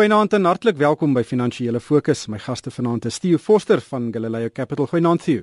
Goeienaand 0.00 0.32
en 0.32 0.46
hartlik 0.48 0.78
welkom 0.80 1.12
by 1.12 1.20
Finansiële 1.28 1.80
Fokus. 1.80 2.22
My 2.32 2.38
gaste 2.40 2.70
vanaand 2.72 3.04
is 3.04 3.18
Theo 3.20 3.36
Forster 3.36 3.82
van 3.84 4.06
Galileo 4.12 4.48
Capital. 4.48 4.86
Goeienaand 4.88 5.22
Theo. 5.22 5.42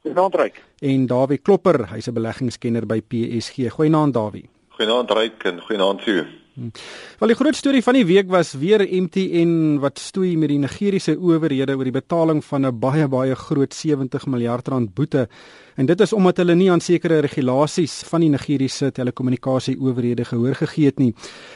Goeienaand 0.00 0.34
Ryk. 0.40 0.62
En 0.80 1.04
Dawie 1.06 1.36
Klopper, 1.36 1.88
hy's 1.92 2.08
'n 2.08 2.14
beleggingskenner 2.14 2.86
by 2.86 3.02
PSG. 3.02 3.68
Goeienaand 3.76 4.14
Dawie. 4.14 4.48
Goeienaand 4.68 5.10
Ryk 5.10 5.44
en 5.44 5.60
goeienaand 5.60 6.04
Theo. 6.04 6.24
Hmm. 6.54 6.70
Wel 7.18 7.32
die 7.32 7.34
groot 7.34 7.56
storie 7.58 7.82
van 7.82 7.96
die 7.98 8.04
week 8.06 8.28
was 8.30 8.52
weer 8.54 8.78
MTN 8.86 9.80
wat 9.82 9.98
stoei 9.98 10.36
met 10.38 10.52
die 10.52 10.58
Nigeriese 10.62 11.16
owerhede 11.18 11.74
oor 11.74 11.88
die 11.88 11.94
betaling 11.94 12.44
van 12.46 12.66
'n 12.66 12.78
baie 12.78 13.08
baie 13.08 13.34
groot 13.34 13.74
70 13.74 14.26
miljard 14.26 14.68
rand 14.68 14.94
boete. 14.94 15.26
En 15.74 15.86
dit 15.86 16.00
is 16.00 16.12
omdat 16.12 16.36
hulle 16.36 16.54
nie 16.54 16.70
aan 16.70 16.80
sekere 16.80 17.18
regulasies 17.18 18.02
van 18.06 18.20
die 18.20 18.28
Nigeriese 18.28 18.92
telekommunikasie 18.92 19.80
owerhede 19.80 20.24
gehoor 20.24 20.54
gegee 20.54 20.84
het 20.84 20.98
nie. 20.98 21.14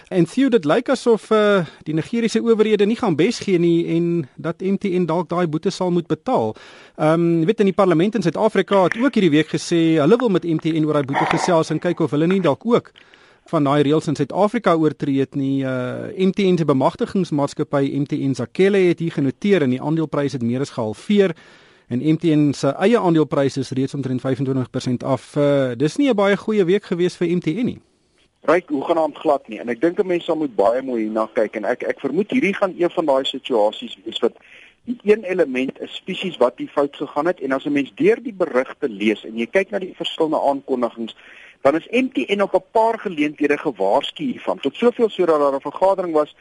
En 0.09 0.25
Theo 0.25 0.48
dit 0.48 0.65
lyk 0.65 0.89
asof 0.89 1.30
uh, 1.30 1.65
die 1.83 1.95
Nigeriese 1.95 2.43
owerhede 2.43 2.87
nie 2.87 2.96
gaan 2.96 3.17
besgee 3.17 3.59
nie 3.59 3.87
en 3.87 4.29
dat 4.37 4.60
MTN 4.60 5.07
dalk 5.07 5.29
daai 5.29 5.46
boete 5.46 5.71
sal 5.71 5.91
moet 5.91 6.07
betaal. 6.07 6.57
Ehm 6.96 7.12
um, 7.12 7.45
weet 7.45 7.60
in 7.60 7.66
die 7.66 7.74
parlement 7.74 8.15
in 8.15 8.23
Suid-Afrika 8.23 8.83
het 8.83 8.99
ook 8.99 9.15
hierdie 9.15 9.30
week 9.30 9.49
gesê 9.49 10.01
hulle 10.01 10.16
wil 10.16 10.29
met 10.29 10.45
MTN 10.45 10.85
oor 10.85 10.93
daai 10.93 11.07
boete 11.07 11.27
gesels 11.30 11.71
en 11.71 11.79
kyk 11.79 12.01
of 12.01 12.10
hulle 12.10 12.27
nie 12.27 12.41
dalk 12.41 12.66
ook 12.66 12.93
van 13.48 13.65
daai 13.65 13.83
reëls 13.87 14.09
in 14.11 14.16
Suid-Afrika 14.19 14.75
oortree 14.77 15.23
het 15.23 15.34
nie. 15.38 15.62
Uh 15.65 16.11
MTN 16.29 16.59
se 16.61 16.66
bemagtigingsmaatskappy 16.69 17.91
MTN 18.02 18.34
Zakhele 18.37 18.79
het 18.91 18.98
hier 18.98 19.12
genoteer 19.12 19.65
en 19.65 19.73
die 19.73 19.83
aandeleprys 19.83 20.37
het 20.37 20.45
meer 20.45 20.65
as 20.65 20.74
gehalveer 20.77 21.34
en 21.88 22.05
MTN 22.05 22.52
se 22.52 22.74
eie 22.77 23.01
aandeleprys 23.01 23.57
is 23.57 23.73
reeds 23.77 23.95
omtrent 23.95 24.24
25% 24.24 25.05
af. 25.05 25.34
Uh 25.37 25.74
dis 25.77 25.97
nie 25.97 26.11
'n 26.11 26.16
baie 26.16 26.37
goeie 26.37 26.65
week 26.65 26.84
gewees 26.84 27.16
vir 27.16 27.29
MTN 27.37 27.65
nie. 27.65 27.80
Ryk 28.43 28.69
hoegenaamd 28.69 29.19
glad 29.19 29.49
nie 29.49 29.59
en 29.59 29.69
ek 29.69 29.80
dink 29.80 29.99
'n 29.99 30.07
mens 30.07 30.24
sal 30.24 30.37
moet 30.37 30.55
baie 30.57 30.83
mooi 30.83 31.02
hierna 31.02 31.29
kyk 31.33 31.57
en 31.57 31.65
ek 31.65 31.83
ek 31.83 32.01
vermoed 32.01 32.30
hierdie 32.30 32.55
gaan 32.55 32.74
een 32.79 32.91
van 32.91 33.07
daai 33.07 33.24
situasies 33.24 33.96
wees 34.05 34.19
wat 34.19 34.37
die 34.85 34.99
een 35.02 35.24
element 35.24 35.80
is 35.80 35.95
spesies 35.95 36.37
wat 36.37 36.57
die 36.57 36.69
fout 36.69 36.96
gegaan 36.96 37.26
het 37.26 37.41
en 37.41 37.52
as 37.52 37.65
'n 37.66 37.73
mens 37.73 37.93
deur 37.95 38.23
die 38.23 38.32
berigte 38.32 38.88
lees 38.88 39.24
en 39.24 39.37
jy 39.38 39.46
kyk 39.46 39.71
na 39.71 39.79
die 39.79 39.95
verskillende 39.96 40.41
aankondigings 40.41 41.16
dan 41.62 41.74
is 41.76 41.88
MTN 41.90 42.40
op 42.40 42.54
'n 42.54 42.70
paar 42.70 42.98
geleenthede 42.98 43.59
gewaarsku 43.59 44.24
hiervan. 44.24 44.59
Tot 44.59 44.76
soveel 44.76 45.09
so 45.09 45.24
dat 45.26 45.40
daar 45.40 45.54
'n 45.54 45.60
vergadering 45.60 46.14
was 46.14 46.37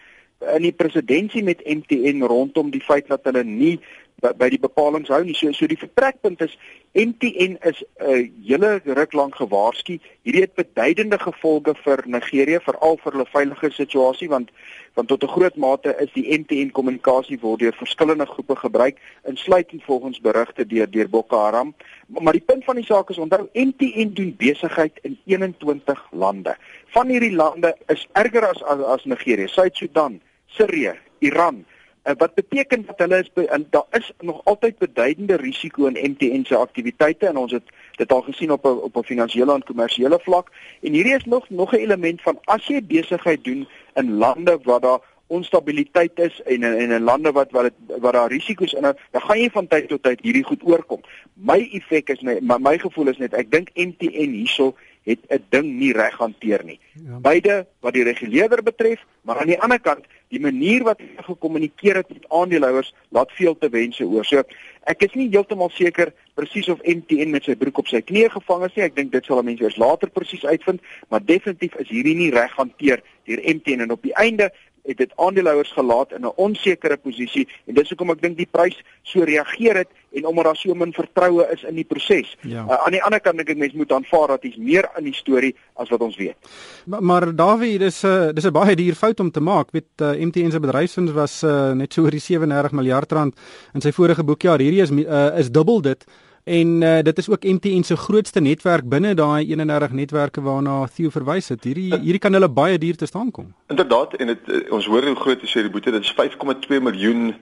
in 0.55 0.61
die 0.61 0.71
presidentskap 0.71 1.43
met 1.43 1.65
MTN 1.65 2.21
rondom 2.21 2.69
die 2.69 2.81
feit 2.81 3.07
dat 3.07 3.23
hulle 3.23 3.43
nie 3.43 3.79
by, 4.21 4.31
by 4.33 4.49
die 4.49 4.59
bepalinge 4.61 5.11
hou 5.13 5.21
nie. 5.25 5.35
So 5.37 5.51
so 5.53 5.67
die 5.69 5.77
vertrekpunt 5.77 6.41
is 6.41 6.55
MTN 6.97 7.57
is 7.69 7.83
'n 8.01 8.09
uh, 8.09 8.23
hele 8.47 8.81
ruk 8.97 9.13
lank 9.13 9.35
gewaarsku. 9.37 9.99
Hierdie 10.25 10.41
het 10.41 10.55
beduidende 10.55 11.19
gevolge 11.21 11.75
vir 11.83 12.03
Nigerië, 12.05 12.59
veral 12.65 12.97
vir 13.03 13.11
hulle 13.13 13.27
veilige 13.29 13.69
situasie 13.71 14.29
want 14.29 14.49
want 14.95 15.07
tot 15.07 15.23
'n 15.23 15.33
groot 15.35 15.55
mate 15.55 15.95
is 16.01 16.11
die 16.13 16.25
MTN 16.39 16.71
kommunikasie 16.71 17.39
word 17.41 17.59
deur 17.59 17.73
verskillende 17.77 18.25
groepe 18.25 18.55
gebruik, 18.55 18.97
insluitend 19.25 19.83
volgens 19.83 20.19
berigte 20.19 20.65
deur 20.65 20.89
deur 20.89 21.09
Boko 21.09 21.37
Haram. 21.37 21.75
Maar, 22.07 22.23
maar 22.23 22.33
die 22.33 22.45
punt 22.45 22.63
van 22.63 22.75
die 22.75 22.85
saak 22.85 23.09
is 23.09 23.17
onthou 23.17 23.49
MTN 23.53 24.13
doen 24.13 24.35
besigheid 24.37 24.99
in 25.01 25.19
21 25.25 26.07
lande. 26.11 26.57
Van 26.87 27.07
hierdie 27.07 27.35
lande 27.35 27.77
is 27.87 28.07
erger 28.13 28.47
as 28.47 28.63
as, 28.63 28.81
as 28.81 29.05
Nigerië, 29.05 29.47
Suid-Sudan, 29.47 30.21
Sirië, 30.47 30.97
Iran. 31.19 31.65
Uh, 32.07 32.13
wat 32.17 32.33
beteken 32.33 32.85
dat 32.85 32.97
hulle 32.97 33.19
is 33.19 33.31
daar 33.69 33.83
is 33.91 34.11
nog 34.19 34.41
altyd 34.43 34.77
beduidende 34.77 35.35
risiko 35.35 35.85
in 35.85 36.11
MTN 36.11 36.43
se 36.43 36.55
aktiwiteite 36.55 37.27
en 37.27 37.37
ons 37.37 37.51
het 37.51 37.63
dit 37.95 38.11
al 38.11 38.21
gesien 38.21 38.51
op 38.51 38.65
'n 38.65 38.79
op 38.87 38.95
'n 38.97 39.03
finansiële 39.03 39.53
en 39.53 39.63
kommersiële 39.63 40.19
vlak 40.23 40.51
en 40.81 40.93
hierdie 40.93 41.15
is 41.15 41.25
nog 41.25 41.49
nog 41.49 41.71
'n 41.71 41.75
element 41.75 42.21
van 42.21 42.39
as 42.43 42.67
jy 42.67 42.83
besigheid 42.83 43.43
doen 43.43 43.67
in 43.93 44.13
lande 44.13 44.59
waar 44.63 44.79
daar 44.79 44.99
onstabiliteit 45.27 46.19
is 46.19 46.41
en 46.41 46.63
in 46.63 46.77
en 46.77 46.91
in 46.91 47.01
lande 47.01 47.31
wat 47.31 47.51
wat 47.51 47.63
dit 47.63 47.99
wat 47.99 48.13
daar 48.13 48.29
risiko's 48.29 48.73
in 48.73 48.81
dan 48.81 49.21
gaan 49.21 49.39
jy 49.39 49.49
van 49.49 49.67
tyd 49.67 49.87
tot 49.87 50.03
tyd 50.03 50.21
hierdie 50.21 50.43
goed 50.43 50.63
oorkom. 50.63 51.01
My 51.33 51.69
effek 51.71 52.09
is 52.09 52.21
net 52.21 52.41
my, 52.41 52.57
my 52.59 52.77
gevoel 52.77 53.07
is 53.07 53.17
net 53.17 53.33
ek 53.33 53.51
dink 53.51 53.69
MTN 53.75 54.31
hierso 54.39 54.75
het 55.07 55.19
'n 55.31 55.43
ding 55.49 55.67
nie 55.79 55.93
reg 55.93 56.17
hanteer 56.17 56.63
nie. 56.63 56.79
Ja. 56.93 57.19
Beide 57.19 57.67
wat 57.79 57.93
die 57.93 58.03
reguleerder 58.03 58.63
betref, 58.63 59.05
maar 59.21 59.39
aan 59.39 59.47
die 59.47 59.61
ander 59.61 59.79
kant, 59.79 60.05
die 60.27 60.39
manier 60.39 60.83
wat 60.83 60.99
hy 60.99 61.23
gekommunikeer 61.23 61.95
het 61.95 62.09
met 62.09 62.29
aandeelhouers 62.29 62.93
laat 63.09 63.31
veel 63.31 63.57
te 63.57 63.69
wense 63.69 64.03
oor. 64.03 64.25
So 64.25 64.43
ek 64.83 65.03
is 65.07 65.13
nie 65.13 65.29
heeltemal 65.29 65.69
seker 65.69 66.13
presies 66.33 66.69
of 66.69 66.83
MTN 66.83 67.29
met 67.29 67.43
sy 67.43 67.55
broek 67.55 67.77
op 67.77 67.87
sy 67.87 68.01
knie 68.01 68.29
gevang 68.29 68.65
is 68.65 68.75
nie. 68.75 68.83
Ek 68.83 68.95
dink 68.95 69.11
dit 69.11 69.25
sal 69.25 69.43
mense 69.43 69.63
eers 69.63 69.77
later 69.77 70.09
presies 70.09 70.45
uitvind, 70.45 70.81
maar 71.07 71.23
definitief 71.23 71.75
is 71.75 71.89
hierdie 71.89 72.15
nie 72.15 72.31
reg 72.31 72.51
hanteer 72.55 73.03
deur 73.25 73.41
MTN 73.43 73.81
en 73.87 73.91
op 73.91 74.03
die 74.03 74.15
einde 74.15 74.51
het 74.87 74.97
dit 74.97 75.13
aandeelhouers 75.15 75.71
gelaat 75.75 76.11
in 76.15 76.25
'n 76.25 76.35
onsekere 76.35 76.97
posisie 76.97 77.47
en 77.67 77.73
dis 77.73 77.89
hoekom 77.89 78.11
ek 78.11 78.21
dink 78.21 78.37
die 78.37 78.49
prys 78.51 78.77
so 79.03 79.23
reageer 79.23 79.75
het 79.75 79.89
en 80.11 80.25
omdat 80.25 80.45
daar 80.45 80.55
so 80.55 80.73
min 80.73 80.93
vertroue 80.93 81.47
is 81.51 81.63
in 81.63 81.75
die 81.75 81.83
proses. 81.83 82.37
Ja. 82.41 82.63
Uh, 82.63 82.85
aan 82.85 82.95
die 82.95 83.03
ander 83.03 83.19
kant 83.19 83.37
dink 83.37 83.49
ek 83.49 83.57
mense 83.57 83.77
moet 83.77 83.91
aanvaar 83.91 84.27
dat 84.27 84.41
dis 84.41 84.55
meer 84.55 84.89
in 84.97 85.03
die 85.03 85.13
storie 85.13 85.55
as 85.75 85.89
wat 85.89 86.01
ons 86.01 86.17
weet. 86.17 86.35
Maar, 86.85 87.03
maar 87.03 87.35
Dawie, 87.35 87.77
dis 87.79 88.03
'n 88.03 88.07
uh, 88.07 88.33
dis 88.33 88.45
'n 88.45 88.51
baie 88.51 88.75
duur 88.75 88.95
fout 88.95 89.19
om 89.19 89.31
te 89.31 89.39
maak. 89.39 89.71
Weet 89.71 90.01
uh, 90.01 90.11
MTN 90.11 90.51
se 90.51 90.59
bedryfswins 90.59 91.11
was 91.11 91.43
uh, 91.43 91.71
net 91.71 91.93
so 91.93 92.01
oor 92.01 92.11
die 92.11 92.19
37 92.19 92.71
miljard 92.71 93.11
rand 93.11 93.35
in 93.73 93.81
sy 93.81 93.91
vorige 93.91 94.23
boekjaar. 94.23 94.59
Hierdie 94.59 94.81
is 94.81 94.91
uh, 94.91 95.37
is 95.37 95.51
dubbel 95.51 95.81
dit. 95.81 96.05
En 96.47 96.81
uh, 96.81 96.99
dit 97.03 97.17
is 97.17 97.29
ook 97.29 97.43
MTN 97.43 97.81
se 97.83 97.97
grootste 97.97 98.39
netwerk 98.39 98.85
binne 98.89 99.13
daai 99.13 99.47
31 99.51 99.91
netwerke 99.91 100.41
waarna 100.41 100.85
Theo 100.95 101.09
verwys 101.11 101.49
het. 101.51 101.63
Hierdie 101.67 101.89
hierdie 101.91 102.21
kan 102.23 102.33
hulle 102.33 102.47
baie 102.49 102.77
duur 102.79 102.95
te 102.95 103.05
staan 103.05 103.31
kom. 103.31 103.49
Inderdaad 103.67 104.13
en 104.15 104.31
dit 104.31 104.47
uh, 104.47 104.61
ons 104.71 104.85
hoor 104.87 105.09
hoe 105.09 105.15
groot 105.15 105.43
is 105.43 105.53
hierdie 105.53 105.71
boete. 105.71 105.91
Dit 105.91 106.07
is 106.07 106.13
5,2 106.15 106.79
miljoen 106.81 107.35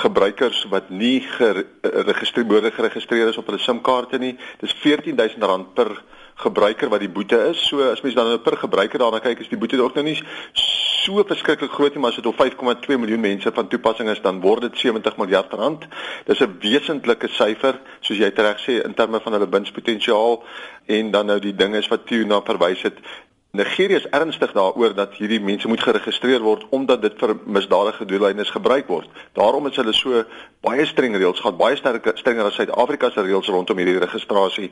gebruikers 0.00 0.62
wat 0.72 0.88
nie 0.88 1.20
geregistreer 1.20 2.72
geregistreer 2.72 3.28
is 3.28 3.36
op 3.36 3.52
hulle 3.52 3.60
SIM-kaarte 3.60 4.18
nie. 4.18 4.36
Dis 4.64 4.72
R14000 4.80 5.68
per 5.74 5.92
gebruiker 6.38 6.88
wat 6.88 7.02
die 7.02 7.10
boete 7.10 7.38
is. 7.50 7.66
So 7.66 7.82
as 7.90 8.02
mens 8.04 8.14
dan 8.14 8.30
nou 8.30 8.38
per 8.42 8.56
gebruiker 8.56 9.02
daarna 9.02 9.20
kyk, 9.22 9.42
is 9.42 9.50
die 9.50 9.58
boete 9.58 9.80
ook 9.82 9.96
nou 9.98 10.04
nie 10.06 10.18
so 10.54 11.24
verskriklik 11.24 11.72
groot 11.72 11.94
nie, 11.94 12.02
maar 12.02 12.12
as 12.12 12.20
dit 12.20 12.26
op 12.26 12.38
5,2 12.38 12.98
miljoen 13.00 13.20
mense 13.20 13.52
van 13.54 13.68
toepassing 13.68 14.10
is, 14.12 14.20
dan 14.22 14.40
word 14.44 14.66
dit 14.68 14.78
70 14.78 15.16
miljard 15.16 15.52
rand. 15.52 15.86
Dis 16.26 16.40
'n 16.40 16.58
wesentlike 16.60 17.28
syfer, 17.28 17.80
soos 18.00 18.18
jy 18.18 18.30
reg 18.34 18.58
sê 18.60 18.84
in 18.84 18.94
terme 18.94 19.20
van 19.20 19.32
hulle 19.32 19.48
winspotensiaal 19.48 20.42
en 20.86 21.10
dan 21.10 21.26
nou 21.26 21.38
die 21.38 21.54
dinge 21.54 21.82
wat 21.88 22.06
Tuna 22.06 22.40
verwys 22.42 22.82
het, 22.82 22.98
Nigerië 23.58 23.98
is 23.98 24.08
ernstig 24.14 24.52
daaroor 24.54 24.94
dat 24.94 25.16
hierdie 25.18 25.40
mense 25.42 25.68
moet 25.68 25.82
geregistreer 25.82 26.42
word 26.44 26.66
omdat 26.70 27.02
dit 27.02 27.14
vir 27.18 27.34
misdadige 27.44 28.04
doeleindes 28.06 28.50
gebruik 28.54 28.86
word. 28.86 29.08
Daarom 29.34 29.66
is 29.66 29.76
hulle 29.76 29.94
so 29.96 30.22
baie 30.62 30.86
streng 30.86 31.14
reëls, 31.18 31.40
gaan 31.42 31.56
baie 31.58 31.76
sterker 31.78 32.14
strenger 32.18 32.46
as 32.46 32.56
Suid-Afrika 32.58 33.10
se 33.10 33.22
reëls 33.22 33.50
rondom 33.50 33.78
hierdie 33.78 33.98
registrasie. 34.02 34.70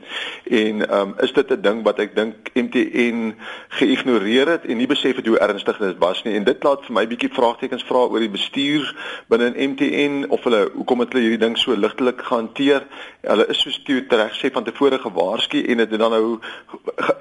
En 0.50 0.82
ehm 0.86 1.00
um, 1.00 1.14
is 1.22 1.32
dit 1.32 1.50
'n 1.50 1.60
ding 1.62 1.82
wat 1.84 1.98
ek 1.98 2.14
dink 2.14 2.50
MTN 2.54 3.34
geïgnoreer 3.68 4.48
het 4.54 4.64
en 4.66 4.76
nie 4.76 4.86
besef 4.86 5.16
het 5.16 5.26
hoe 5.26 5.38
ernstig 5.38 5.78
dit 5.78 5.98
was 5.98 6.22
nie. 6.22 6.34
En 6.34 6.44
dit 6.44 6.62
laat 6.62 6.84
vir 6.84 6.94
my 6.94 7.06
bietjie 7.06 7.30
vraagtekens 7.32 7.84
vra 7.84 8.06
oor 8.06 8.20
die 8.20 8.30
bestuur 8.30 8.94
binne 9.28 9.52
MTN 9.56 10.26
of 10.28 10.44
hulle 10.44 10.70
hoekom 10.74 11.00
het 11.00 11.12
hulle 11.12 11.22
hierdie 11.22 11.44
ding 11.46 11.58
so 11.58 11.74
ligtelik 11.74 12.22
gehanteer? 12.22 12.86
Hulle 13.22 13.46
is 13.48 13.60
so 13.60 13.70
steeds 13.70 14.14
reg 14.14 14.34
sê 14.38 14.52
van 14.52 14.64
tevore 14.64 14.98
gewaarsku 14.98 15.62
en 15.66 15.76
dit 15.76 15.90
het 15.90 16.00
dan 16.00 16.10
nou 16.10 16.38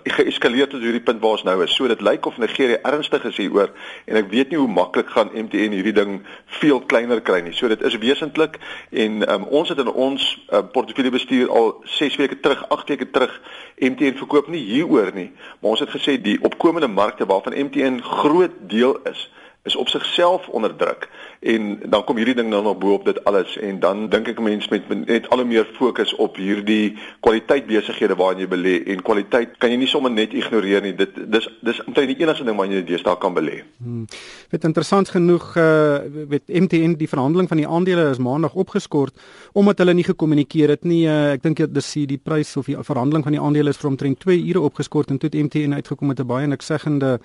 geeskaleer 0.03 0.67
tot 0.67 0.81
hierdie 0.81 1.03
punt 1.03 1.21
waar 1.21 1.41
nou 1.43 1.54
is. 1.63 1.75
So 1.75 1.87
dit 1.87 2.01
lyk 2.01 2.25
of 2.25 2.37
Nigerië 2.37 2.79
ernstig 2.83 3.23
is 3.23 3.37
hieroor 3.37 3.71
en 4.05 4.19
ek 4.19 4.29
weet 4.29 4.49
nie 4.51 4.59
hoe 4.59 4.67
maklik 4.71 5.09
gaan 5.13 5.31
MTN 5.33 5.75
hierdie 5.75 5.93
ding 5.95 6.17
veel 6.59 6.81
kleiner 6.91 7.21
kry 7.21 7.39
nie. 7.45 7.53
So 7.53 7.67
dit 7.71 7.81
is 7.81 7.97
wesentlik 8.01 8.59
en 8.91 9.23
um, 9.31 9.47
ons 9.49 9.69
het 9.69 9.79
in 9.79 9.91
ons 9.91 10.27
uh, 10.49 10.61
portefeulje 10.71 11.13
bestuur 11.15 11.49
al 11.49 11.71
6 11.97 12.19
weke 12.21 12.39
terug, 12.39 12.65
8 12.69 12.93
weke 12.93 13.09
terug 13.09 13.39
MTN 13.79 14.19
verkoop 14.19 14.47
nie 14.51 14.63
hieroor 14.65 15.11
nie, 15.15 15.31
maar 15.59 15.75
ons 15.75 15.83
het 15.83 15.91
gesê 15.95 16.17
die 16.21 16.37
opkomende 16.41 16.87
markte 16.87 17.25
waarvan 17.25 17.57
MTN 17.67 18.01
groot 18.03 18.53
deel 18.71 18.97
is 19.09 19.29
is 19.65 19.75
op 19.75 19.89
sigself 19.89 20.47
onder 20.47 20.75
druk. 20.75 21.09
En 21.39 21.79
dan 21.89 22.03
kom 22.03 22.17
hierdie 22.17 22.35
ding 22.35 22.49
nou 22.49 22.61
nog 22.63 22.77
bo 22.77 22.93
op 22.93 23.05
dit 23.05 23.23
alles. 23.23 23.57
En 23.57 23.79
dan 23.79 24.09
dink 24.09 24.27
ek 24.29 24.39
mense 24.41 24.69
met 24.69 24.89
net 25.07 25.29
al 25.29 25.41
hoe 25.41 25.47
meer 25.47 25.65
fokus 25.73 26.13
op 26.21 26.37
hierdie 26.37 26.93
kwaliteit 27.25 27.65
besighede 27.65 28.15
waarin 28.15 28.43
jy 28.43 28.47
belê. 28.51 28.75
En 28.93 29.01
kwaliteit 29.01 29.57
kan 29.57 29.73
jy 29.73 29.79
nie 29.81 29.89
sommer 29.89 30.13
net 30.13 30.33
ignoreer 30.37 30.85
nie. 30.85 30.93
Dit 30.97 31.17
dis 31.17 31.47
dis 31.65 31.81
omtrent 31.85 32.13
die 32.13 32.17
enigste 32.21 32.45
ding 32.45 32.57
waarin 32.59 32.77
jy 32.77 32.83
deesdae 32.91 33.17
kan 33.21 33.33
belê. 33.33 33.63
Hmm. 33.81 34.05
Dit 34.53 34.69
interessant 34.69 35.09
genoeg 35.09 35.49
uh 35.57 35.97
weet 36.29 36.45
MTN 36.47 36.93
die 36.99 37.09
verhandeling 37.09 37.49
van 37.49 37.57
die 37.57 37.67
aandele 37.67 38.09
is 38.11 38.21
maandag 38.21 38.53
opgeskort 38.53 39.17
omdat 39.53 39.81
hulle 39.81 39.93
nie 39.97 40.05
gekommunikeer 40.05 40.75
het 40.75 40.85
nie. 40.85 41.05
Uh, 41.09 41.33
ek 41.33 41.43
dink 41.43 41.63
dis 41.73 41.91
die, 41.97 42.05
die 42.15 42.21
prys 42.21 42.53
of 42.57 42.69
die 42.69 42.77
verhandeling 42.77 43.25
van 43.25 43.33
die 43.33 43.41
aandele 43.41 43.73
is 43.73 43.81
vir 43.81 43.89
omtrent 43.89 44.21
2 44.21 44.37
ure 44.51 44.65
opgeskort 44.69 45.09
en 45.09 45.17
toe 45.17 45.29
het 45.31 45.41
MTN 45.41 45.77
uitgekom 45.81 46.13
met 46.13 46.19
'n 46.19 46.27
baie 46.29 46.47
niksegende 46.47 47.19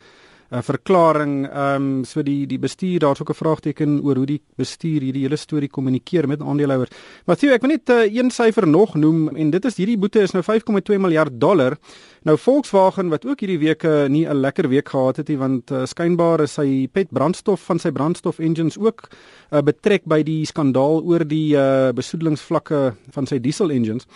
'n 0.50 0.62
verklaring. 0.62 1.46
Ehm 1.46 1.82
um, 1.82 2.04
so 2.04 2.22
die 2.22 2.46
die 2.46 2.58
bestuur 2.58 2.98
daar's 2.98 3.20
ook 3.20 3.30
'n 3.30 3.42
vraagteken 3.42 4.00
oor 4.02 4.16
hoe 4.16 4.26
die 4.26 4.42
bestuur 4.56 5.00
hierdie 5.00 5.22
hele 5.22 5.36
storie 5.36 5.68
kommunikeer 5.68 6.26
met 6.28 6.42
aandeelhouers. 6.42 6.90
Matthew, 7.26 7.52
ek 7.52 7.60
wil 7.62 7.70
net 7.70 7.90
uh, 7.90 8.14
een 8.14 8.30
syfer 8.30 8.66
nog 8.68 8.94
noem 8.94 9.36
en 9.36 9.50
dit 9.50 9.64
is 9.64 9.76
hierdie 9.76 9.98
boete 9.98 10.20
is 10.20 10.32
nou 10.32 10.42
5,2 10.42 10.98
miljard 10.98 11.40
dollar. 11.40 11.76
Nou 12.22 12.36
Volkswagen 12.38 13.08
wat 13.08 13.26
ook 13.26 13.40
hierdie 13.40 13.58
week 13.58 13.84
uh, 13.84 14.06
nie 14.06 14.26
'n 14.26 14.40
lekker 14.40 14.68
week 14.68 14.88
gehad 14.88 15.16
het 15.16 15.28
nie 15.28 15.38
want 15.38 15.70
uh, 15.70 15.86
skynbaar 15.86 16.40
is 16.40 16.52
sy 16.52 16.88
pet 16.92 17.10
brandstof 17.10 17.60
van 17.60 17.78
sy 17.78 17.90
brandstof 17.90 18.38
engines 18.38 18.78
ook 18.78 19.08
uh, 19.52 19.62
betrek 19.62 20.02
by 20.04 20.22
die 20.22 20.44
skandaal 20.44 21.02
oor 21.04 21.24
die 21.24 21.54
uh, 21.54 21.92
besoedelingsvlakke 21.92 22.94
van 23.10 23.26
sy 23.26 23.38
diesel 23.38 23.70
engines. 23.70 24.06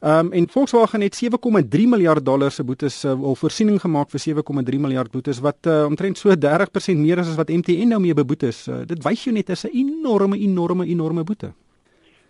Ehm 0.00 0.26
um, 0.26 0.32
en 0.32 0.48
Volkswagen 0.48 1.00
het 1.00 1.20
7,3 1.24 1.80
miljard 1.88 2.24
dollar 2.24 2.50
se 2.50 2.64
boetes 2.64 3.04
uh, 3.04 3.22
al 3.22 3.34
voorsiening 3.34 3.80
gemaak 3.80 4.10
vir 4.10 4.20
7,3 4.28 4.80
miljard 4.80 5.10
boetes 5.10 5.38
wat 5.40 5.66
uh, 5.66 5.84
omtrent 5.84 6.18
so 6.18 6.34
30% 6.34 6.96
meer 6.96 7.18
is 7.18 7.28
as 7.28 7.36
wat 7.36 7.48
MTN 7.48 7.88
nou 7.88 8.00
mee 8.00 8.14
beboet 8.14 8.42
is. 8.42 8.66
Uh, 8.68 8.82
dit 8.86 9.02
wys 9.02 9.24
jou 9.24 9.34
net 9.34 9.48
is 9.48 9.64
'n 9.64 9.70
enorme 9.72 10.38
enorme 10.38 10.86
enorme 10.86 11.24
boete. 11.24 11.52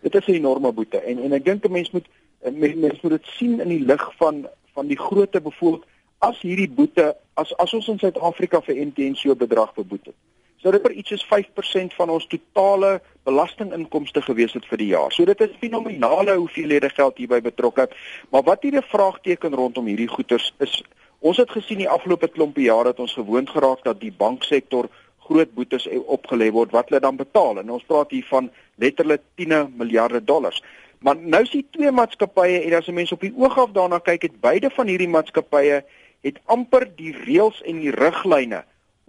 Dit 0.01 0.15
is 0.15 0.27
'n 0.27 0.33
enorme 0.33 0.73
boete 0.73 0.99
en 0.99 1.19
en 1.19 1.33
ek 1.33 1.45
dink 1.45 1.65
'n 1.65 1.73
mens 1.73 1.91
moet 1.91 2.07
mens, 2.53 3.01
moet 3.01 3.11
dit 3.11 3.27
sien 3.27 3.61
in 3.61 3.69
die 3.69 3.85
lig 3.85 4.17
van 4.17 4.47
van 4.73 4.87
die 4.87 4.99
grootte 4.99 5.41
bevoel 5.41 5.83
as 6.19 6.41
hierdie 6.41 6.71
boete 6.71 7.17
as 7.35 7.57
as 7.57 7.75
ons 7.75 7.89
in 7.89 7.99
Suid-Afrika 7.99 8.61
vir 8.61 8.87
MTN 8.87 9.15
so 9.15 9.35
bedrag 9.35 9.75
beboet 9.75 10.05
het 10.05 10.15
sou 10.65 10.73
dit 10.73 10.85
vir 10.87 10.95
iets 10.97 11.13
soos 11.13 11.25
5% 11.29 11.93
van 11.99 12.11
ons 12.15 12.25
totale 12.33 12.95
belastinginkomste 13.29 14.23
gewees 14.25 14.55
het 14.57 14.65
vir 14.71 14.81
die 14.81 14.91
jaar. 14.95 15.13
So 15.13 15.29
dit 15.29 15.43
is 15.45 15.59
fenominale 15.61 16.39
hoeveelhede 16.39 16.89
geld 16.97 17.21
hierby 17.21 17.43
betrokke. 17.45 17.91
Maar 18.33 18.47
wat 18.49 18.65
hier 18.65 18.81
'n 18.81 18.89
vraagteken 18.89 19.55
rondom 19.55 19.87
hierdie 19.87 20.09
goederes 20.09 20.55
is, 20.59 20.83
ons 21.21 21.37
het 21.37 21.51
gesien 21.51 21.79
die 21.79 21.89
afgelope 21.89 22.29
klompie 22.29 22.65
jare 22.65 22.85
dat 22.85 23.01
ons 23.01 23.13
gewoond 23.13 23.51
geraak 23.51 23.85
dat 23.85 24.01
die 24.01 24.13
banksektor 24.13 24.89
groot 25.29 25.55
boetes 25.55 25.89
opgelê 25.89 26.51
word 26.51 26.73
wat 26.73 26.89
hulle 26.89 27.01
dan 27.01 27.17
betaal 27.17 27.59
en 27.59 27.71
ons 27.71 27.85
praat 27.85 28.11
hier 28.11 28.27
van 28.29 28.51
letterlik 28.77 29.21
10 29.35 29.73
miljarde 29.77 30.25
dollars. 30.25 30.63
Maar 30.99 31.17
nou 31.17 31.45
sien 31.47 31.67
twee 31.71 31.91
maatskappye 31.91 32.61
en 32.65 32.73
as 32.73 32.89
'n 32.89 32.95
mens 32.95 33.13
op 33.13 33.21
die 33.21 33.35
oog 33.37 33.59
af 33.59 33.73
daarna 33.73 33.99
kyk, 33.99 34.23
het 34.23 34.41
beide 34.41 34.71
van 34.71 34.87
hierdie 34.87 35.09
maatskappye 35.09 35.85
het 36.21 36.39
amper 36.45 36.89
die 36.97 37.13
reëls 37.13 37.63
en 37.63 37.81
die 37.81 37.91
riglyne 37.91 38.65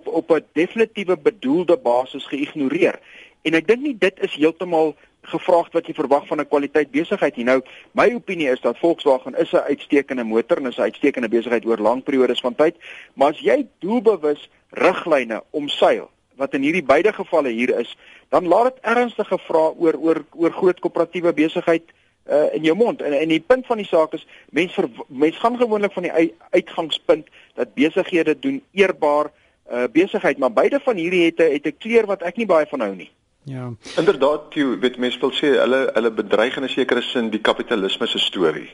op 0.07 0.31
'n 0.31 0.45
definitiewe 0.53 1.17
bedoelde 1.17 1.77
basis 1.77 2.25
geïgnoreer. 2.25 2.99
En 3.41 3.53
ek 3.53 3.67
dink 3.67 3.81
nie 3.81 3.97
dit 3.97 4.19
is 4.19 4.35
heeltemal 4.35 4.95
gevraagd 5.21 5.73
wat 5.73 5.87
jy 5.87 5.93
verwag 5.93 6.27
van 6.27 6.39
'n 6.39 6.47
kwaliteit 6.47 6.91
besigheid 6.91 7.35
nie. 7.35 7.45
Nou, 7.45 7.61
my 7.91 8.13
opinie 8.13 8.49
is 8.49 8.61
dat 8.61 8.77
Volkswagen 8.77 9.37
is 9.37 9.51
'n 9.51 9.67
uitstekende 9.67 10.23
motor 10.23 10.57
en 10.57 10.67
is 10.67 10.77
'n 10.77 10.81
uitstekende 10.81 11.29
besigheid 11.29 11.65
oor 11.65 11.77
lang 11.77 12.03
periodes 12.03 12.39
van 12.39 12.55
tyd, 12.55 12.75
maar 13.13 13.29
as 13.29 13.39
jy 13.39 13.67
doelbewus 13.79 14.49
riglyne 14.69 15.43
omseil 15.49 16.09
wat 16.35 16.53
in 16.53 16.61
hierdie 16.61 16.83
beide 16.83 17.13
gevalle 17.13 17.49
hier 17.49 17.79
is, 17.79 17.97
dan 18.29 18.47
laat 18.47 18.63
dit 18.63 18.83
ernstige 18.83 19.37
vrae 19.37 19.73
oor 19.77 19.95
oor 19.99 20.25
oor 20.35 20.51
groot 20.51 20.79
koöperatiewe 20.79 21.33
besigheid 21.33 21.83
uh, 22.29 22.53
in 22.53 22.63
jou 22.63 22.75
mond. 22.75 23.01
En 23.01 23.13
en 23.13 23.27
die 23.27 23.39
punt 23.39 23.65
van 23.65 23.77
die 23.77 23.87
saak 23.87 24.13
is 24.13 24.27
mense 24.49 24.89
mense 25.07 25.39
gaan 25.39 25.57
gewoonlik 25.57 25.93
van 25.93 26.03
die 26.03 26.33
uitgangspunt 26.49 27.27
dat 27.53 27.73
besighede 27.73 28.39
doen 28.39 28.63
eerbaar 28.71 29.31
uh, 29.71 29.83
besigheid, 29.91 30.37
maar 30.37 30.53
beide 30.53 30.79
van 30.79 30.95
hierdie 30.95 31.25
het 31.25 31.39
'n 31.39 31.51
het 31.51 31.65
'n 31.65 31.77
kleur 31.77 32.05
wat 32.05 32.21
ek 32.21 32.37
nie 32.37 32.45
baie 32.45 32.65
van 32.65 32.79
hou 32.79 32.95
nie. 32.95 33.11
Ja. 33.43 33.71
Inderdaad, 33.97 34.53
jy 34.53 34.79
weet 34.79 34.97
mense 34.97 35.19
wil 35.19 35.31
sê 35.31 35.53
hulle 35.61 35.89
hulle 35.93 36.11
bedreig 36.11 36.57
in 36.57 36.63
'n 36.63 36.69
sekere 36.69 37.01
sin 37.01 37.29
die 37.29 37.41
kapitalisme 37.41 38.07
se 38.07 38.19
storie. 38.19 38.69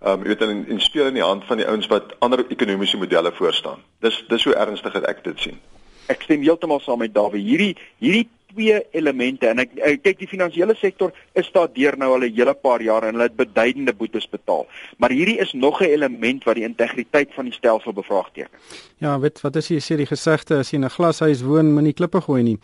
Ehm 0.00 0.12
um, 0.12 0.22
jy 0.22 0.28
weet 0.28 0.40
in 0.40 0.66
in 0.68 0.80
speel 0.80 1.06
in 1.06 1.14
die 1.14 1.22
hand 1.22 1.44
van 1.44 1.56
die 1.56 1.66
ouens 1.66 1.86
wat 1.86 2.14
ander 2.18 2.44
ekonomiese 2.48 2.96
modelle 2.96 3.32
voorstaan. 3.32 3.78
Dis 4.00 4.24
dis 4.28 4.44
hoe 4.44 4.54
ernstig 4.54 4.94
ek 5.02 5.24
dit 5.24 5.38
sien. 5.40 5.60
Ek 6.08 6.22
stem 6.22 6.42
heeltemal 6.42 6.80
saam 6.80 6.98
met 6.98 7.14
Dawie. 7.14 7.42
Hierdie 7.44 7.76
hierdie 7.98 8.28
twee 8.58 8.78
elemente 8.96 9.48
en 9.50 9.62
ek, 9.62 9.74
ek 9.84 10.02
kyk 10.02 10.22
die 10.22 10.30
finansiële 10.30 10.74
sektor 10.78 11.12
is 11.38 11.48
daar 11.54 11.68
deur 11.74 11.96
nou 12.00 12.10
al 12.14 12.24
'n 12.26 12.34
hele 12.34 12.54
paar 12.54 12.82
jaar 12.82 13.04
en 13.04 13.14
hulle 13.14 13.28
het 13.28 13.36
beduidende 13.36 13.92
boetes 13.92 14.28
betaal. 14.28 14.66
Maar 14.98 15.10
hierdie 15.10 15.38
is 15.38 15.52
nog 15.52 15.80
'n 15.80 15.84
element 15.84 16.44
wat 16.44 16.54
die 16.56 16.64
integriteit 16.64 17.34
van 17.34 17.44
die 17.44 17.54
stelsel 17.54 17.92
bevraagteken. 17.92 18.50
Ja, 18.98 19.18
weet 19.20 19.40
wat 19.40 19.56
is 19.56 19.68
jy 19.68 19.78
sê 19.80 19.96
die 19.96 20.06
gesegde 20.06 20.58
as 20.58 20.70
jy 20.70 20.78
in 20.78 20.84
'n 20.84 20.90
glashuis 20.90 21.42
woon, 21.42 21.72
moenie 21.72 21.92
klippe 21.92 22.20
gooi 22.20 22.42
nie. 22.42 22.58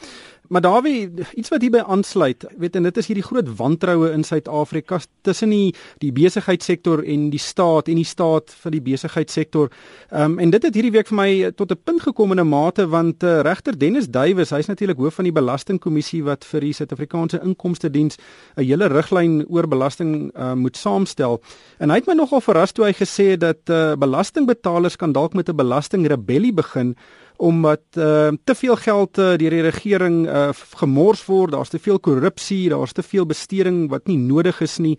Maar 0.49 0.61
Dawie, 0.61 1.11
iets 1.35 1.49
wat 1.49 1.62
hierby 1.64 1.81
aansluit, 1.81 2.44
weet 2.61 2.75
en 2.76 2.85
dit 2.85 2.99
is 3.00 3.06
hierdie 3.08 3.25
groot 3.25 3.49
wantroue 3.56 4.11
in 4.12 4.25
Suid-Afrika 4.25 4.99
tussen 5.25 5.55
die 5.55 5.73
die 6.02 6.11
besigheidssektor 6.12 7.00
en 7.00 7.31
die 7.32 7.41
staat 7.41 7.88
en 7.88 7.96
die 7.96 8.05
staat 8.05 8.52
vir 8.64 8.75
die 8.76 8.82
besigheidssektor. 8.85 9.70
Ehm 10.11 10.35
um, 10.35 10.38
en 10.44 10.52
dit 10.52 10.67
het 10.69 10.76
hierdie 10.76 10.93
week 10.93 11.08
vir 11.08 11.17
my 11.17 11.50
tot 11.56 11.73
'n 11.73 11.81
punt 11.85 12.02
gekom 12.02 12.32
in 12.32 12.41
'n 12.41 12.49
mate 12.49 12.87
want 12.88 13.23
uh, 13.23 13.41
regter 13.41 13.79
Dennis 13.79 14.11
Duwys, 14.11 14.50
hy's 14.50 14.69
natuurlik 14.69 14.99
hoof 14.99 15.14
van 15.14 15.25
die 15.25 15.32
belastingkommissie 15.32 16.23
wat 16.25 16.44
vir 16.44 16.61
die 16.61 16.73
Suid-Afrikaanse 16.73 17.41
Inkomste 17.43 17.91
Diens 17.91 18.19
'n 18.56 18.64
hele 18.64 18.87
riglyn 18.88 19.46
oor 19.49 19.67
belasting 19.69 20.31
uh, 20.37 20.52
moet 20.52 20.76
saamstel. 20.76 21.41
En 21.79 21.88
hy 21.88 21.96
het 21.96 22.06
my 22.06 22.14
nogal 22.14 22.41
verras 22.41 22.73
toe 22.73 22.85
hy 22.85 22.93
gesê 22.93 23.31
het 23.31 23.41
dat 23.41 23.70
uh, 23.70 23.96
belastingbetalers 23.96 24.96
kan 24.96 25.12
dalk 25.12 25.35
met 25.35 25.49
'n 25.49 25.56
belastingrebellie 25.56 26.52
begin 26.52 26.96
omdat 27.44 27.82
uh, 27.99 28.32
te 28.44 28.55
veel 28.56 28.76
geld 28.76 29.19
uh, 29.19 29.35
deur 29.37 29.52
die 29.52 29.64
regering 29.67 30.25
uh, 30.25 30.49
gemors 30.81 31.26
word, 31.29 31.52
daar's 31.52 31.69
te 31.69 31.79
veel 31.79 32.00
korrupsie, 32.00 32.69
daar's 32.73 32.96
te 32.96 33.05
veel 33.05 33.26
besteding 33.29 33.88
wat 33.93 34.08
nie 34.08 34.19
nodig 34.19 34.62
is 34.64 34.79
nie. 34.81 34.96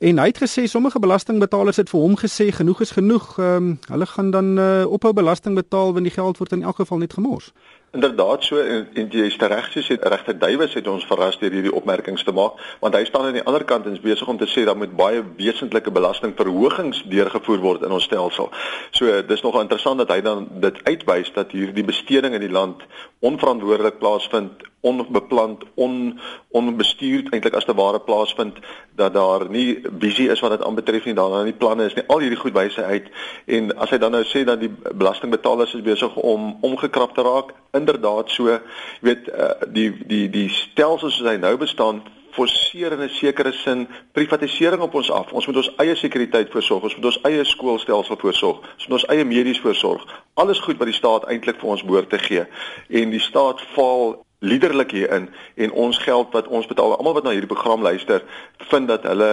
En 0.00 0.16
hy 0.22 0.30
het 0.30 0.38
gesê 0.40 0.64
sommige 0.70 1.02
belastingbetalers 1.02 1.76
het 1.76 1.90
vir 1.92 2.00
hom 2.00 2.14
gesê 2.16 2.46
genoeg 2.56 2.78
is 2.80 2.94
genoeg. 2.96 3.34
Um, 3.42 3.74
hulle 3.90 4.06
gaan 4.06 4.30
dan 4.30 4.54
uh, 4.58 4.86
ophou 4.88 5.12
belasting 5.12 5.58
betaal 5.58 5.92
wanneer 5.92 6.14
die 6.14 6.20
geld 6.22 6.38
word 6.40 6.54
in 6.56 6.62
elk 6.62 6.78
geval 6.80 7.02
net 7.02 7.18
gemors. 7.18 7.50
Inderdaad 7.92 8.44
so 8.44 8.58
en, 8.62 8.84
en 8.94 9.08
jy 9.10 9.24
is 9.26 9.36
reg 9.50 9.66
soos 9.72 9.88
regter 10.12 10.36
Duwys 10.38 10.76
het 10.78 10.86
ons 10.86 11.06
verras 11.10 11.38
deur 11.40 11.50
hierdie 11.56 11.72
opmerkings 11.74 12.22
te 12.22 12.30
maak 12.30 12.60
want 12.78 12.94
hy 12.94 13.02
staan 13.08 13.26
aan 13.26 13.38
die 13.40 13.42
ander 13.42 13.64
kant 13.66 13.88
en 13.88 13.96
is 13.96 14.04
besig 14.04 14.30
om 14.30 14.38
te 14.38 14.46
sê 14.46 14.62
dat 14.68 14.78
met 14.78 14.92
baie 14.94 15.24
wesentlike 15.40 15.90
belastingverhogings 15.96 17.02
deurgevoer 17.10 17.58
word 17.64 17.82
in 17.88 17.96
ons 17.96 18.06
stelsel. 18.06 18.52
So 18.94 19.18
dis 19.26 19.42
nog 19.42 19.58
interessant 19.58 19.98
dat 20.04 20.14
hy 20.14 20.20
dan 20.22 20.46
dit 20.62 20.78
uitwys 20.86 21.34
dat 21.34 21.50
hierdie 21.50 21.86
besteding 21.88 22.38
in 22.38 22.46
die 22.46 22.52
land 22.54 22.86
onverantwoordelik 23.26 23.98
plaasvind, 23.98 24.62
onbepland, 24.80 25.64
on 25.74 26.20
onbestuurd 26.56 27.32
eintlik 27.32 27.54
as 27.54 27.64
te 27.64 27.74
ware 27.74 28.00
plaasvind 28.00 28.58
dat 28.96 29.14
daar 29.14 29.44
nie 29.50 29.80
visie 29.98 30.30
is 30.30 30.40
wat 30.40 30.50
dit 30.56 30.64
aanbetref 30.64 31.04
nie, 31.04 31.14
daar 31.14 31.44
nie 31.44 31.56
planne 31.56 31.84
is 31.84 31.94
nie. 31.94 32.06
Al 32.08 32.24
hierdie 32.24 32.40
goed 32.40 32.56
wys 32.56 32.78
hy 32.80 32.96
uit 32.96 33.10
en 33.46 33.74
as 33.76 33.92
hy 33.92 33.98
dan 34.00 34.16
nou 34.16 34.24
sê 34.24 34.44
dat 34.48 34.60
die 34.60 34.72
belastingbetalers 34.92 35.74
is 35.76 35.84
besig 35.84 36.16
om 36.16 36.54
omgekrap 36.66 37.14
te 37.14 37.24
raak 37.26 37.52
inderdaad 37.76 38.32
so, 38.32 38.48
jy 38.48 38.60
weet 39.04 39.28
uh, 39.28 39.52
die 39.68 39.90
die 40.06 40.26
die 40.32 40.48
stelsels 40.48 41.18
soos 41.18 41.28
hy 41.28 41.36
nou 41.40 41.56
bestaan 41.60 42.02
forceer 42.30 42.92
in 42.92 43.02
'n 43.02 43.08
sekere 43.08 43.52
sin 43.52 43.88
privatisering 44.12 44.82
op 44.82 44.94
ons 44.94 45.10
af. 45.10 45.32
Ons 45.32 45.46
moet 45.46 45.56
ons 45.56 45.72
eie 45.76 45.94
sekuriteit 45.94 46.50
voorsorg, 46.50 46.82
ons 46.82 46.96
moet 46.96 47.04
ons 47.04 47.20
eie 47.22 47.44
skoolstelsel 47.44 48.16
voorsorg, 48.16 48.58
ons 48.58 48.86
moet 48.86 48.98
ons 48.98 49.06
eie 49.06 49.24
medies 49.24 49.60
voorsorg. 49.60 50.22
Alles 50.34 50.58
goed 50.58 50.78
wat 50.78 50.86
die 50.86 50.96
staat 50.96 51.26
eintlik 51.26 51.58
vir 51.60 51.68
ons 51.68 51.84
behoort 51.84 52.10
te 52.10 52.18
gee. 52.18 52.46
En 52.88 53.10
die 53.10 53.20
staat 53.20 53.60
faal 53.60 54.24
liderlik 54.40 54.90
hierin 54.96 55.28
en 55.54 55.72
ons 55.72 55.98
geld 55.98 56.32
wat 56.32 56.48
ons 56.48 56.66
betaal, 56.66 56.96
almal 56.96 57.18
wat 57.18 57.26
na 57.26 57.34
hierdie 57.36 57.50
program 57.50 57.82
luister, 57.82 58.24
vind 58.72 58.88
dat 58.88 59.08
hulle 59.08 59.32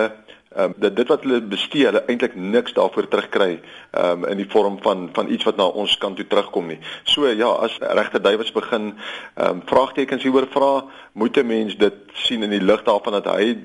ehm 0.57 0.71
um, 0.71 0.73
dat 0.79 0.95
dit 0.95 1.07
wat 1.07 1.23
hulle 1.23 1.41
bestee, 1.43 1.85
hulle 1.85 2.03
eintlik 2.07 2.35
niks 2.35 2.73
daarvoor 2.73 3.07
terugkry 3.07 3.59
ehm 3.91 4.23
um, 4.23 4.25
in 4.31 4.39
die 4.39 4.49
vorm 4.49 4.77
van 4.81 5.09
van 5.13 5.29
iets 5.31 5.43
wat 5.43 5.57
na 5.57 5.67
ons 5.67 5.97
kant 5.97 6.15
toe 6.15 6.27
terugkom 6.27 6.67
nie. 6.67 6.79
So 7.03 7.27
ja, 7.27 7.49
as 7.67 7.77
regter 7.79 8.23
Duwys 8.23 8.51
begin 8.55 8.93
ehm 8.93 9.49
um, 9.49 9.61
vraagtekens 9.65 10.23
hieroor 10.23 10.47
vra, 10.51 10.85
moet 11.11 11.37
'n 11.37 11.47
mens 11.47 11.77
dit 11.77 11.93
sien 12.13 12.43
in 12.43 12.49
die 12.49 12.63
lig 12.63 12.83
daarvan 12.83 13.19
dat 13.21 13.27
hy 13.35 13.57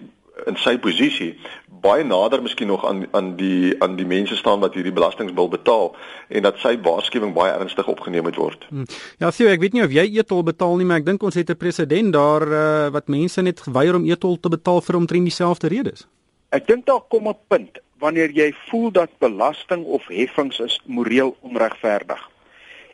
in 0.47 0.57
sy 0.57 0.77
posisie 0.79 1.35
baie 1.83 2.05
nader 2.07 2.43
miskien 2.43 2.71
nog 2.71 2.85
aan 2.87 3.07
aan 3.11 3.35
die 3.37 3.75
aan 3.83 3.97
die 3.99 4.07
mense 4.07 4.37
staan 4.37 4.61
wat 4.63 4.75
hierdie 4.79 4.95
belastingbil 4.95 5.49
betaal 5.49 5.93
en 6.29 6.47
dat 6.47 6.61
sy 6.63 6.77
waarskuwing 6.83 7.35
baie 7.35 7.53
ernstig 7.53 7.89
opgeneem 7.91 8.27
moet 8.29 8.39
word. 8.39 8.67
Hmm. 8.71 8.87
Ja, 9.19 9.31
sien 9.31 9.51
ek 9.51 9.63
weet 9.65 9.77
nie 9.77 9.85
of 9.85 9.95
jy 9.95 10.07
etol 10.23 10.45
betaal 10.47 10.79
nie, 10.79 10.87
maar 10.87 11.03
ek 11.03 11.09
dink 11.11 11.23
ons 11.23 11.39
het 11.39 11.51
'n 11.51 11.59
presedent 11.59 12.13
daar 12.13 12.47
uh, 12.47 12.91
wat 12.95 13.09
mense 13.09 13.43
net 13.43 13.61
geweier 13.61 13.99
om 13.99 14.07
etol 14.07 14.39
te 14.41 14.49
betaal 14.49 14.81
vir 14.81 14.97
omtrent 14.97 15.27
dieselfde 15.27 15.69
redes. 15.69 16.07
Ek 16.51 16.67
dink 16.67 16.87
daar 16.87 17.03
kom 17.09 17.29
'n 17.29 17.39
punt 17.49 17.81
wanneer 17.99 18.31
jy 18.31 18.53
voel 18.69 18.91
dat 18.91 19.11
belasting 19.19 19.85
of 19.85 20.07
heffings 20.07 20.61
is 20.61 20.81
moreel 20.87 21.37
onregverdig. 21.41 22.31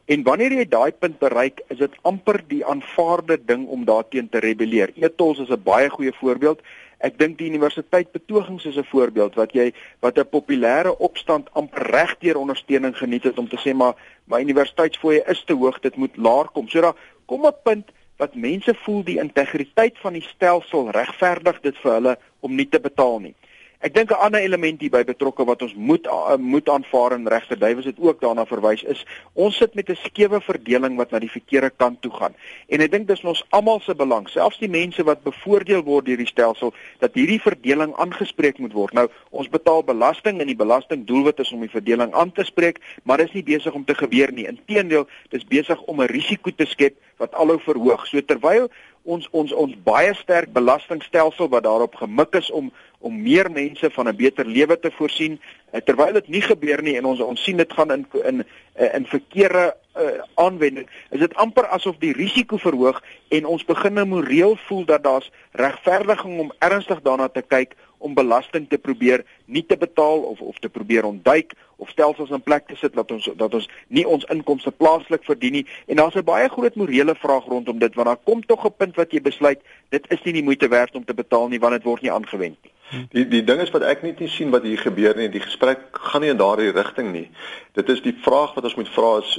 En 0.09 0.23
wanneer 0.23 0.52
jy 0.52 0.64
daai 0.69 0.93
punt 0.93 1.19
bereik, 1.21 1.61
is 1.69 1.78
dit 1.78 1.97
amper 2.09 2.40
die 2.49 2.64
aanvaarde 2.64 3.37
ding 3.45 3.67
om 3.69 3.85
daarteen 3.85 4.28
te 4.28 4.40
rebelleer. 4.40 4.93
Etols 4.97 5.38
is 5.38 5.50
'n 5.50 5.62
baie 5.62 5.90
goeie 5.90 6.12
voorbeeld. 6.21 6.61
Ek 6.99 7.19
dink 7.19 7.38
die 7.38 7.47
universiteit 7.47 8.11
betogings 8.12 8.64
is 8.67 8.76
'n 8.76 8.90
voorbeeld 8.90 9.35
wat 9.35 9.52
jy 9.52 9.73
wat 10.00 10.19
'n 10.19 10.31
populêre 10.31 10.97
opstand 10.99 11.49
amper 11.52 11.87
regdeur 11.90 12.37
ondersteuning 12.37 12.97
geniet 12.97 13.23
het 13.23 13.38
om 13.38 13.49
te 13.49 13.57
sê 13.57 13.75
maar 13.75 13.95
my 14.25 14.40
universiteitsfooie 14.40 15.23
is 15.26 15.45
te 15.45 15.55
hoog, 15.55 15.81
dit 15.81 15.97
moet 15.97 16.17
laer 16.17 16.49
kom. 16.52 16.69
So 16.69 16.81
daar 16.81 16.97
kom 17.26 17.47
'n 17.47 17.55
punt 17.62 17.90
wat 18.17 18.35
mense 18.35 18.75
voel 18.75 19.05
die 19.05 19.19
integriteit 19.19 19.99
van 19.99 20.12
die 20.12 20.26
stelsel 20.26 20.90
regverdig 20.90 21.61
dit 21.61 21.76
vir 21.78 21.93
hulle 21.93 22.19
om 22.40 22.55
nie 22.55 22.69
te 22.69 22.81
betaal 22.81 23.19
nie. 23.19 23.35
Ek 23.79 23.95
dink 23.95 24.11
'n 24.11 24.19
ander 24.19 24.43
element 24.43 24.81
hier 24.83 24.91
by 24.91 25.05
betrokke 25.07 25.45
wat 25.47 25.61
ons 25.63 25.75
moet 25.75 26.07
uh, 26.11 26.35
moet 26.37 26.69
aanvaar 26.69 27.13
en 27.15 27.29
regter 27.31 27.59
Duwys 27.59 27.87
het 27.87 28.01
ook 28.03 28.19
daarna 28.21 28.43
verwys 28.45 28.83
is 28.83 29.05
ons 29.35 29.57
sit 29.57 29.75
met 29.79 29.89
'n 29.91 29.95
skewe 30.03 30.41
verdeling 30.41 30.97
wat 30.97 31.13
na 31.13 31.19
die 31.23 31.31
verkeerde 31.31 31.71
kant 31.71 32.03
toe 32.03 32.11
gaan. 32.11 32.35
En 32.67 32.81
ek 32.81 32.91
dink 32.91 33.07
dis 33.07 33.23
ons 33.23 33.45
almal 33.51 33.79
se 33.81 33.95
belang, 33.95 34.29
selfs 34.29 34.59
die 34.59 34.69
mense 34.69 35.05
wat 35.05 35.23
bevoordeel 35.23 35.85
word 35.85 36.07
deur 36.07 36.17
die 36.17 36.27
stelsel, 36.27 36.75
dat 36.99 37.15
hierdie 37.15 37.39
verdeling 37.41 37.95
aangespreek 37.95 38.59
moet 38.59 38.73
word. 38.73 38.93
Nou, 38.93 39.09
ons 39.31 39.49
betaal 39.49 39.85
belasting 39.85 40.41
en 40.41 40.47
die 40.47 40.59
belastingdoelwit 40.59 41.39
is 41.39 41.53
om 41.53 41.61
die 41.61 41.71
verdeling 41.71 42.13
aan 42.13 42.33
te 42.33 42.45
spreek, 42.45 42.83
maar 43.05 43.19
dit 43.19 43.29
is 43.29 43.35
nie 43.35 43.47
besig 43.47 43.73
om 43.73 43.85
te 43.85 43.95
gebeur 43.95 44.33
nie. 44.33 44.49
Inteendeel, 44.49 45.07
dis 45.31 45.47
besig 45.47 45.81
om 45.83 46.03
'n 46.03 46.11
risiko 46.11 46.51
te 46.51 46.67
skep 46.67 46.99
wat 47.19 47.35
alhou 47.35 47.61
verhoog. 47.61 48.07
So 48.07 48.21
terwyl 48.21 48.69
ons 49.09 49.29
ons 49.31 49.53
ons 49.53 49.75
baie 49.85 50.12
sterk 50.15 50.53
belastingstelsel 50.53 51.49
wat 51.55 51.65
daarop 51.67 51.97
gemik 52.03 52.38
is 52.43 52.50
om 52.50 52.71
om 53.00 53.15
meer 53.23 53.50
mense 53.50 53.91
van 53.95 54.09
'n 54.09 54.17
beter 54.17 54.47
lewe 54.47 54.79
te 54.79 54.91
voorsien 54.91 55.41
eh, 55.71 55.81
terwyl 55.81 56.12
dit 56.12 56.29
nie 56.29 56.43
gebeur 56.43 56.83
nie 56.83 56.97
en 56.97 57.05
ons 57.05 57.21
ons 57.21 57.45
sien 57.45 57.57
dit 57.57 57.73
gaan 57.73 57.93
in 57.93 58.07
in 58.25 58.45
eh, 58.75 58.95
in 58.95 59.07
verkeerde 59.07 59.75
uh, 59.99 60.23
aanwending 60.35 60.87
is 61.11 61.21
dit 61.21 61.35
amper 61.35 61.67
asof 61.67 61.97
die 61.99 62.12
risiko 62.12 62.57
verhoog 62.57 63.03
en 63.29 63.47
ons 63.47 63.65
begin 63.65 63.93
nou 63.93 64.07
moreel 64.07 64.57
voel 64.67 64.85
dat 64.85 65.03
daar's 65.03 65.31
regverdiging 65.53 66.38
om 66.41 66.53
ernstig 66.59 67.00
daarna 67.03 67.29
te 67.29 67.43
kyk 67.43 67.75
om 67.99 68.14
belasting 68.14 68.69
te 68.69 68.78
probeer 68.78 69.25
nie 69.45 69.64
te 69.67 69.76
betaal 69.76 70.19
of 70.33 70.40
of 70.40 70.59
te 70.59 70.69
probeer 70.69 71.05
ontduik 71.05 71.55
of 71.76 71.88
stelsels 71.88 72.31
in 72.31 72.43
plek 72.43 72.67
te 72.67 72.76
sit 72.76 72.95
dat 72.95 73.11
ons 73.11 73.28
dat 73.37 73.55
ons 73.55 73.69
nie 73.88 74.07
ons 74.07 74.25
inkomste 74.35 74.71
plaaslik 74.71 75.25
verdien 75.25 75.52
nie 75.52 75.67
en 75.87 75.97
daar's 75.97 76.17
'n 76.17 76.25
baie 76.25 76.49
groot 76.49 76.75
morele 76.75 77.14
vraag 77.14 77.45
rondom 77.45 77.78
dit 77.78 77.95
want 77.95 78.09
daar 78.09 78.25
kom 78.25 78.47
tog 78.47 78.64
'n 78.64 78.76
punt 78.76 78.97
wat 78.97 79.12
jy 79.12 79.21
besluit 79.21 79.61
dit 79.88 80.05
is 80.09 80.23
nie 80.25 80.33
die 80.33 80.43
moeite 80.43 80.69
werd 80.69 80.95
om 80.95 81.05
te 81.05 81.14
betaal 81.14 81.49
nie 81.49 81.61
want 81.61 81.73
dit 81.73 81.85
word 81.85 82.02
nie 82.02 82.12
aangewend 82.12 82.57
nie. 82.62 82.73
Die 83.12 83.28
die 83.28 83.45
ding 83.45 83.61
is 83.61 83.71
wat 83.71 83.83
ek 83.83 84.02
net 84.02 84.21
nie 84.21 84.28
sien 84.28 84.50
wat 84.50 84.62
hier 84.62 84.78
gebeur 84.78 85.17
nie 85.17 85.28
die 85.28 85.45
gesprek 85.45 85.78
gaan 85.93 86.25
nie 86.25 86.31
in 86.31 86.40
daardie 86.40 86.73
rigting 86.73 87.12
nie. 87.12 87.28
Dit 87.73 87.88
is 87.88 88.00
die 88.02 88.17
vraag 88.25 88.55
wat 88.55 88.64
ons 88.64 88.75
moet 88.75 88.88
vra 88.88 89.19
is 89.19 89.38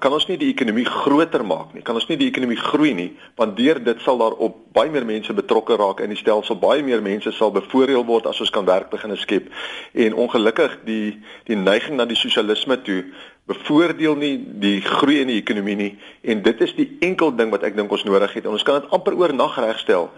kan 0.00 0.12
ons 0.16 0.26
nie 0.28 0.38
die 0.40 0.50
ekonomie 0.50 0.86
groter 0.88 1.44
maak 1.46 1.74
nie. 1.76 1.82
Kan 1.86 1.98
ons 1.98 2.06
nie 2.08 2.16
die 2.20 2.28
ekonomie 2.30 2.58
groei 2.58 2.92
nie, 2.96 3.10
want 3.38 3.56
deur 3.58 3.80
dit 3.84 4.02
sal 4.04 4.20
daar 4.20 4.36
op 4.46 4.56
baie 4.74 4.90
meer 4.92 5.04
mense 5.06 5.34
betrokke 5.36 5.76
raak 5.80 6.00
in 6.04 6.12
die 6.14 6.18
stelsel. 6.18 6.58
Baie 6.60 6.82
meer 6.86 7.02
mense 7.04 7.32
sal 7.36 7.52
bevoordeel 7.54 8.06
word 8.08 8.28
as 8.30 8.40
ons 8.40 8.52
kan 8.54 8.68
werk 8.68 8.90
begin 8.92 9.16
skep. 9.20 9.50
En 9.92 10.16
ongelukkig 10.24 10.78
die 10.88 11.20
die 11.48 11.58
neiging 11.58 12.00
na 12.00 12.08
die 12.08 12.18
sosialisme 12.18 12.80
toe 12.86 13.02
bevoordeel 13.48 14.16
nie 14.16 14.34
die 14.62 14.80
groei 14.84 15.20
in 15.20 15.30
die 15.32 15.40
ekonomie 15.40 15.76
nie 15.76 15.92
en 16.22 16.42
dit 16.42 16.60
is 16.60 16.74
die 16.76 16.88
enkel 17.00 17.32
ding 17.36 17.50
wat 17.54 17.64
ek 17.66 17.76
dink 17.76 17.92
ons 17.92 18.04
nodig 18.04 18.34
het. 18.36 18.44
En 18.44 18.54
ons 18.54 18.66
kan 18.66 18.80
dit 18.80 18.92
amper 18.94 19.16
oornag 19.16 19.56
regstel 19.58 20.10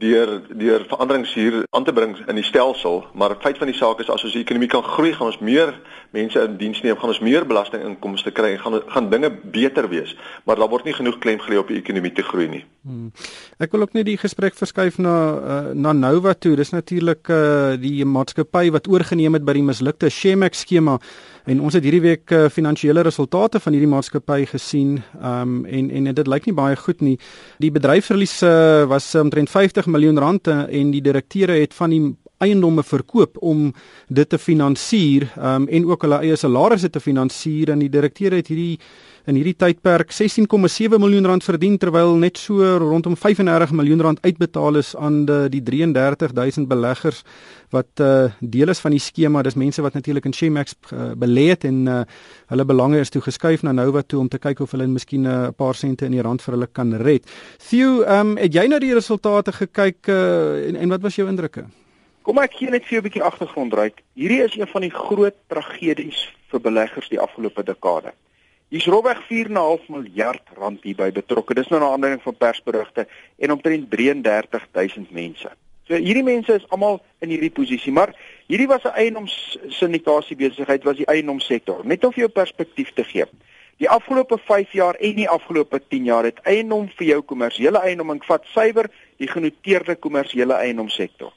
deur 0.00 0.40
deur 0.48 0.84
veranderings 0.88 1.32
hier 1.34 1.64
aan 1.74 1.84
te 1.84 1.92
bring 1.92 2.14
in 2.28 2.38
die 2.38 2.46
stelsel, 2.46 3.02
maar 3.14 3.34
feit 3.42 3.58
van 3.58 3.66
die 3.66 3.76
saak 3.76 3.98
is 4.00 4.10
as 4.12 4.22
ons 4.24 4.36
die 4.36 4.44
ekonomie 4.44 4.68
kan 4.70 4.84
groei, 4.86 5.10
gaan 5.16 5.32
ons 5.32 5.40
meer 5.42 5.72
mense 6.14 6.38
in 6.46 6.54
diens 6.60 6.78
neem, 6.84 6.96
gaan 6.98 7.10
ons 7.10 7.22
meer 7.24 7.46
belastinginkomste 7.46 8.30
kry 8.34 8.52
en 8.54 8.62
gaan 8.62 8.78
gaan 8.94 9.10
dinge 9.10 9.32
beter 9.52 9.88
wees. 9.90 10.14
Maar 10.46 10.62
daar 10.62 10.70
word 10.70 10.86
nie 10.86 10.94
genoeg 10.94 11.18
klem 11.22 11.42
gelê 11.42 11.58
op 11.58 11.72
die 11.72 11.80
ekonomie 11.82 12.12
te 12.14 12.24
groei 12.26 12.46
nie. 12.52 12.62
Hmm. 12.86 13.10
Ek 13.58 13.74
wil 13.74 13.84
ook 13.86 13.98
net 13.98 14.06
die 14.08 14.18
gesprek 14.20 14.54
verskuif 14.58 15.00
na 15.02 15.16
uh, 15.16 15.58
na 15.74 15.92
Nova 15.96 16.36
toe. 16.38 16.54
Dis 16.58 16.72
natuurlik 16.74 17.28
uh, 17.28 17.74
die 17.80 18.06
maatskappy 18.06 18.70
wat 18.74 18.88
oorgeneem 18.90 19.36
het 19.36 19.46
by 19.46 19.58
die 19.58 19.66
mislukte 19.66 20.10
Shemex 20.10 20.64
skema 20.64 21.00
en 21.50 21.60
ons 21.66 21.74
het 21.74 21.84
hierdie 21.84 22.02
week 22.04 22.30
uh, 22.30 22.46
finansiële 22.52 23.02
resultate 23.06 23.60
van 23.60 23.74
hierdie 23.74 23.90
maatskappy 23.90 24.44
gesien. 24.52 25.00
Um 25.18 25.64
en 25.66 25.90
en 25.90 26.14
dit 26.14 26.30
lyk 26.30 26.46
nie 26.46 26.56
baie 26.56 26.76
goed 26.78 27.02
nie. 27.02 27.16
Die 27.58 27.72
bedryfsverlies 27.74 28.40
uh, 28.46 28.86
was 28.90 29.08
omtrent 29.18 29.50
50 29.50 29.90
miljoen 29.90 30.18
rand 30.18 30.48
uh, 30.48 30.62
en 30.68 30.92
die 30.94 31.02
direkteure 31.02 31.58
het 31.60 31.74
van 31.74 31.90
die 31.90 32.02
eiendomme 32.40 32.82
verkoop 32.86 33.36
om 33.44 33.68
dit 34.08 34.28
te 34.28 34.38
finansier 34.40 35.28
um, 35.36 35.66
en 35.68 35.86
ook 35.90 36.06
hulle 36.06 36.22
eie 36.24 36.36
salarisse 36.40 36.88
te 36.90 37.00
finansier 37.00 37.74
en 37.74 37.82
die 37.84 37.90
direkteur 37.92 38.32
het 38.32 38.48
hierdie 38.48 38.78
in 39.26 39.36
hierdie 39.36 39.56
tydperk 39.58 40.12
16,7 40.14 40.98
miljoen 41.00 41.26
rand 41.26 41.44
verdien 41.44 41.76
terwyl 41.78 42.14
net 42.20 42.38
so 42.38 42.64
rondom 42.80 43.16
35 43.16 43.72
miljoen 43.76 44.00
rand 44.00 44.20
uitbetaal 44.24 44.80
is 44.80 44.94
aan 44.96 45.24
die, 45.28 45.48
die 45.52 45.62
33000 45.62 46.68
beleggers 46.68 47.22
wat 47.70 48.00
uh, 48.02 48.30
deel 48.40 48.72
is 48.72 48.80
van 48.82 48.94
die 48.96 49.02
skema 49.02 49.42
dis 49.46 49.58
mense 49.58 49.82
wat 49.82 49.94
natuurlik 49.94 50.24
in 50.26 50.34
Shemax 50.34 50.74
uh, 50.92 51.12
belê 51.18 51.50
het 51.52 51.66
en 51.68 51.82
uh, 51.86 52.00
hulle 52.50 52.64
belange 52.66 53.00
is 53.00 53.12
toe 53.12 53.22
geskuif 53.22 53.62
na 53.62 53.72
Nova 53.72 54.02
toe 54.02 54.20
om 54.20 54.28
te 54.28 54.40
kyk 54.42 54.64
of 54.64 54.72
hulle 54.74 54.88
miskien 54.90 55.26
'n 55.26 55.30
uh, 55.30 55.50
paar 55.56 55.74
sente 55.74 56.06
in 56.06 56.16
die 56.16 56.22
rand 56.22 56.42
vir 56.42 56.54
hulle 56.54 56.66
kan 56.66 56.94
red. 56.94 57.28
Theo, 57.58 58.02
um, 58.02 58.36
het 58.36 58.54
jy 58.54 58.66
na 58.66 58.78
die 58.78 58.94
resultate 58.94 59.52
gekyk 59.52 60.08
uh, 60.08 60.68
en, 60.68 60.76
en 60.76 60.88
wat 60.88 61.02
was 61.02 61.16
jou 61.16 61.28
indrukke? 61.28 61.66
Kom 62.22 62.38
ek 62.38 62.58
gee 62.58 62.70
net 62.70 62.84
vir 62.84 62.98
'n 62.98 63.02
bietjie 63.02 63.22
agtergrond 63.22 63.74
ryk. 63.74 64.02
Hierdie 64.14 64.42
is 64.42 64.56
een 64.56 64.66
van 64.66 64.82
die 64.82 64.90
groot 64.90 65.36
tragedies 65.48 66.28
vir 66.50 66.60
beleggers 66.60 67.08
die 67.08 67.20
afgelope 67.20 67.62
dekade. 67.62 68.12
Hier's 68.70 68.86
robweg 68.86 69.18
4.5 69.26 69.88
miljard 69.90 70.52
rand 70.54 70.84
hierby 70.86 71.10
betrokke. 71.10 71.54
Dis 71.58 71.68
nou 71.68 71.80
'n 71.80 71.90
aanleiding 71.92 72.22
van 72.22 72.36
persberigte 72.36 73.08
en 73.38 73.52
omtrent 73.52 73.90
33000 73.90 75.10
mense. 75.10 75.50
So 75.86 75.94
hierdie 75.94 76.22
mense 76.22 76.54
is 76.54 76.68
almal 76.68 77.00
in 77.18 77.28
hierdie 77.28 77.50
posisie, 77.50 77.92
maar 77.92 78.14
hierdie 78.46 78.68
was 78.68 78.84
'n 78.84 78.94
eienoomssyndikasie 78.94 80.36
besigheid, 80.36 80.84
was 80.84 80.96
die 80.96 81.06
eienoomsektor. 81.06 81.84
Net 81.84 82.04
om 82.04 82.12
vir 82.12 82.20
jou 82.20 82.32
perspektief 82.32 82.92
te 82.92 83.04
gee. 83.04 83.24
Die 83.76 83.88
afgelope 83.88 84.38
5 84.38 84.72
jaar 84.72 84.94
en 84.94 85.14
die 85.16 85.28
afgelope 85.28 85.80
10 85.88 86.04
jaar 86.04 86.24
het 86.24 86.38
eienoom 86.42 86.88
vir 86.88 87.06
jou 87.06 87.22
kommersiële 87.22 87.78
eienoom, 87.78 88.10
ek 88.10 88.24
vat 88.24 88.44
suiwer 88.44 88.90
die 89.16 89.28
genoteerde 89.28 89.96
kommersiële 89.96 90.54
eienoomsektor 90.54 91.32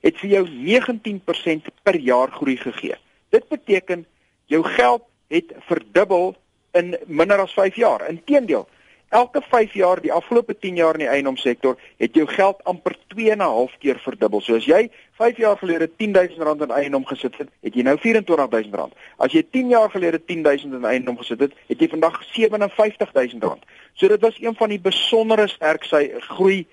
het 0.00 0.18
vir 0.22 0.30
jou 0.30 0.44
19% 0.48 1.70
per 1.82 1.96
jaar 1.98 2.30
groei 2.30 2.56
gegee. 2.56 2.96
Dit 3.34 3.48
beteken 3.48 4.06
jou 4.46 4.62
geld 4.64 5.02
het 5.28 5.52
verdubbel 5.68 6.36
in 6.72 6.96
minder 7.06 7.40
as 7.40 7.52
5 7.52 7.76
jaar. 7.76 8.08
Inteendeel, 8.08 8.68
elke 9.08 9.42
5 9.42 9.72
jaar, 9.72 10.00
die 10.00 10.12
afgelope 10.12 10.58
10 10.58 10.76
jaar 10.76 10.92
in 10.98 11.06
die 11.06 11.08
eiendomssektor, 11.08 11.78
het 11.96 12.14
jou 12.14 12.26
geld 12.26 12.64
amper 12.64 12.96
2.5 13.14 13.78
keer 13.78 14.00
verdubbel. 14.04 14.40
So 14.40 14.56
as 14.56 14.68
jy 14.68 14.88
5 15.20 15.36
jaar 15.36 15.56
gelede 15.56 15.88
R10000 15.88 16.64
in 16.66 16.70
eiendom 16.70 17.06
gesit 17.08 17.38
het, 17.38 17.48
het 17.64 17.74
jy 17.74 17.82
nou 17.82 17.96
R24000. 17.96 18.96
As 19.16 19.32
jy 19.32 19.44
10 19.50 19.68
jaar 19.72 19.90
gelede 19.90 20.20
R10000 20.20 20.80
in 20.80 20.84
eiendom 20.84 21.16
gesit 21.18 21.46
het, 21.46 21.54
het 21.68 21.80
jy 21.80 21.88
vandag 21.88 22.20
R57000. 22.36 23.64
So 23.94 24.08
dit 24.08 24.20
was 24.20 24.40
een 24.40 24.54
van 24.54 24.68
die 24.68 24.80
besondere 24.80 25.48
sterk 25.48 25.88
sy 25.88 26.08
groei 26.30 26.66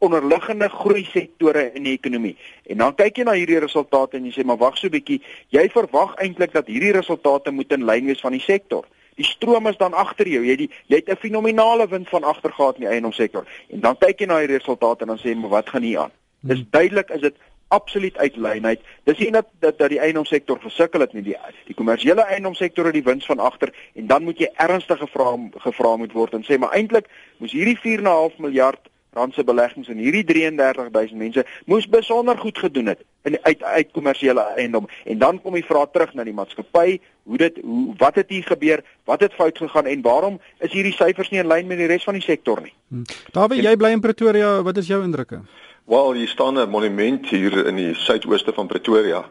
onderliggende 0.00 0.68
groei 0.72 1.04
sektore 1.04 1.66
in 1.76 1.84
die 1.84 1.92
ekonomie. 1.92 2.36
En 2.72 2.80
dan 2.80 2.94
kyk 2.96 3.20
jy 3.20 3.24
na 3.28 3.34
hierdie 3.36 3.60
resultate 3.60 4.16
en 4.16 4.24
jy 4.24 4.32
sê 4.32 4.46
maar 4.48 4.56
wag 4.56 4.78
so 4.78 4.88
'n 4.88 4.96
bietjie, 4.96 5.20
jy 5.52 5.68
verwag 5.68 6.16
eintlik 6.16 6.52
dat 6.52 6.66
hierdie 6.66 6.96
resultate 6.96 7.50
moet 7.50 7.72
in 7.72 7.84
lyn 7.84 8.06
wees 8.06 8.20
van 8.20 8.32
die 8.32 8.40
sektor. 8.40 8.86
Die 9.20 9.28
stroom 9.28 9.68
is 9.68 9.76
dan 9.76 9.92
agter 9.92 10.28
jou. 10.28 10.40
Jy 10.46 10.56
die 10.56 10.70
jy 10.88 11.02
het 11.02 11.10
'n 11.12 11.20
fenominale 11.20 11.88
wind 11.88 12.08
van 12.08 12.24
agtergaat 12.24 12.80
in 12.80 12.86
die 12.86 12.92
eiendomssektor. 12.92 13.44
En 13.68 13.80
dan 13.80 13.98
kyk 13.98 14.20
jy 14.20 14.26
na 14.26 14.38
die 14.38 14.56
resultate 14.56 15.02
en 15.04 15.12
dan 15.12 15.18
sê 15.18 15.28
jy 15.34 15.36
maar 15.36 15.56
wat 15.60 15.68
gaan 15.68 15.82
hier 15.82 15.98
aan? 15.98 16.12
Dis 16.40 16.58
hmm. 16.58 16.68
duidelik 16.70 17.10
is 17.10 17.20
dit 17.20 17.36
absoluut 17.68 18.16
uit 18.16 18.36
lynheid. 18.36 18.80
Dis 19.04 19.18
nie 19.18 19.30
dat 19.30 19.46
dat, 19.58 19.78
dat 19.78 19.88
die 19.88 20.00
eiendomssektor 20.00 20.58
gesukkel 20.60 21.00
het 21.00 21.12
nie. 21.12 21.22
Die 21.22 21.36
die 21.66 21.74
kommersiële 21.74 22.22
eiendomssektor 22.22 22.84
het 22.84 22.96
die 22.96 23.04
wins 23.04 23.26
van 23.26 23.38
agter 23.38 23.74
en 23.94 24.06
dan 24.06 24.22
moet 24.22 24.38
jy 24.38 24.48
ernstige 24.56 25.06
vrae 25.06 25.50
gevra 25.66 25.96
moet 25.96 26.12
word 26.12 26.34
en 26.34 26.44
sê 26.44 26.58
maar 26.58 26.72
eintlik 26.72 27.06
moes 27.38 27.52
hierdie 27.52 27.78
4.5 27.78 28.40
miljard 28.42 28.88
rand 29.12 29.34
se 29.34 29.44
beleggings 29.44 29.88
en 29.88 29.98
hierdie 29.98 30.24
33000 30.24 31.18
mense 31.18 31.44
moes 31.66 31.88
besonder 31.88 32.38
goed 32.38 32.58
gedoen 32.58 32.92
het 32.92 33.00
in 33.22 33.38
uit 33.42 33.62
uit 33.62 33.90
kommersiële 33.92 34.44
eiendom 34.56 34.88
en 35.04 35.18
dan 35.18 35.40
kom 35.42 35.54
die 35.58 35.66
vraag 35.66 35.90
terug 35.92 36.14
na 36.14 36.24
die 36.24 36.34
maatskappy 36.34 37.00
hoe 37.22 37.38
dit 37.38 37.58
hoe 37.62 37.94
wat 37.98 38.14
het 38.14 38.30
hier 38.30 38.46
gebeur 38.46 38.84
wat 39.04 39.20
het 39.20 39.34
fout 39.34 39.58
gegaan 39.58 39.86
en 39.86 40.02
waarom 40.02 40.40
is 40.58 40.72
hierdie 40.72 40.94
syfers 40.94 41.30
nie 41.30 41.42
in 41.42 41.50
lyn 41.50 41.66
met 41.66 41.82
die 41.82 41.90
res 41.90 42.06
van 42.06 42.18
die 42.18 42.26
sektor 42.26 42.62
nie 42.62 42.74
hmm. 42.88 43.08
Dawie 43.34 43.62
jy 43.62 43.76
bly 43.76 43.90
in 43.96 44.04
Pretoria 44.04 44.60
wat 44.62 44.78
is 44.78 44.92
jou 44.92 45.02
indrukke 45.04 45.42
Wel, 45.90 46.12
hier 46.12 46.28
staan 46.28 46.54
'n 46.54 46.70
monument 46.70 47.26
hier 47.28 47.66
in 47.66 47.76
die 47.76 47.94
suidooste 47.94 48.52
van 48.52 48.66
Pretoria. 48.66 49.24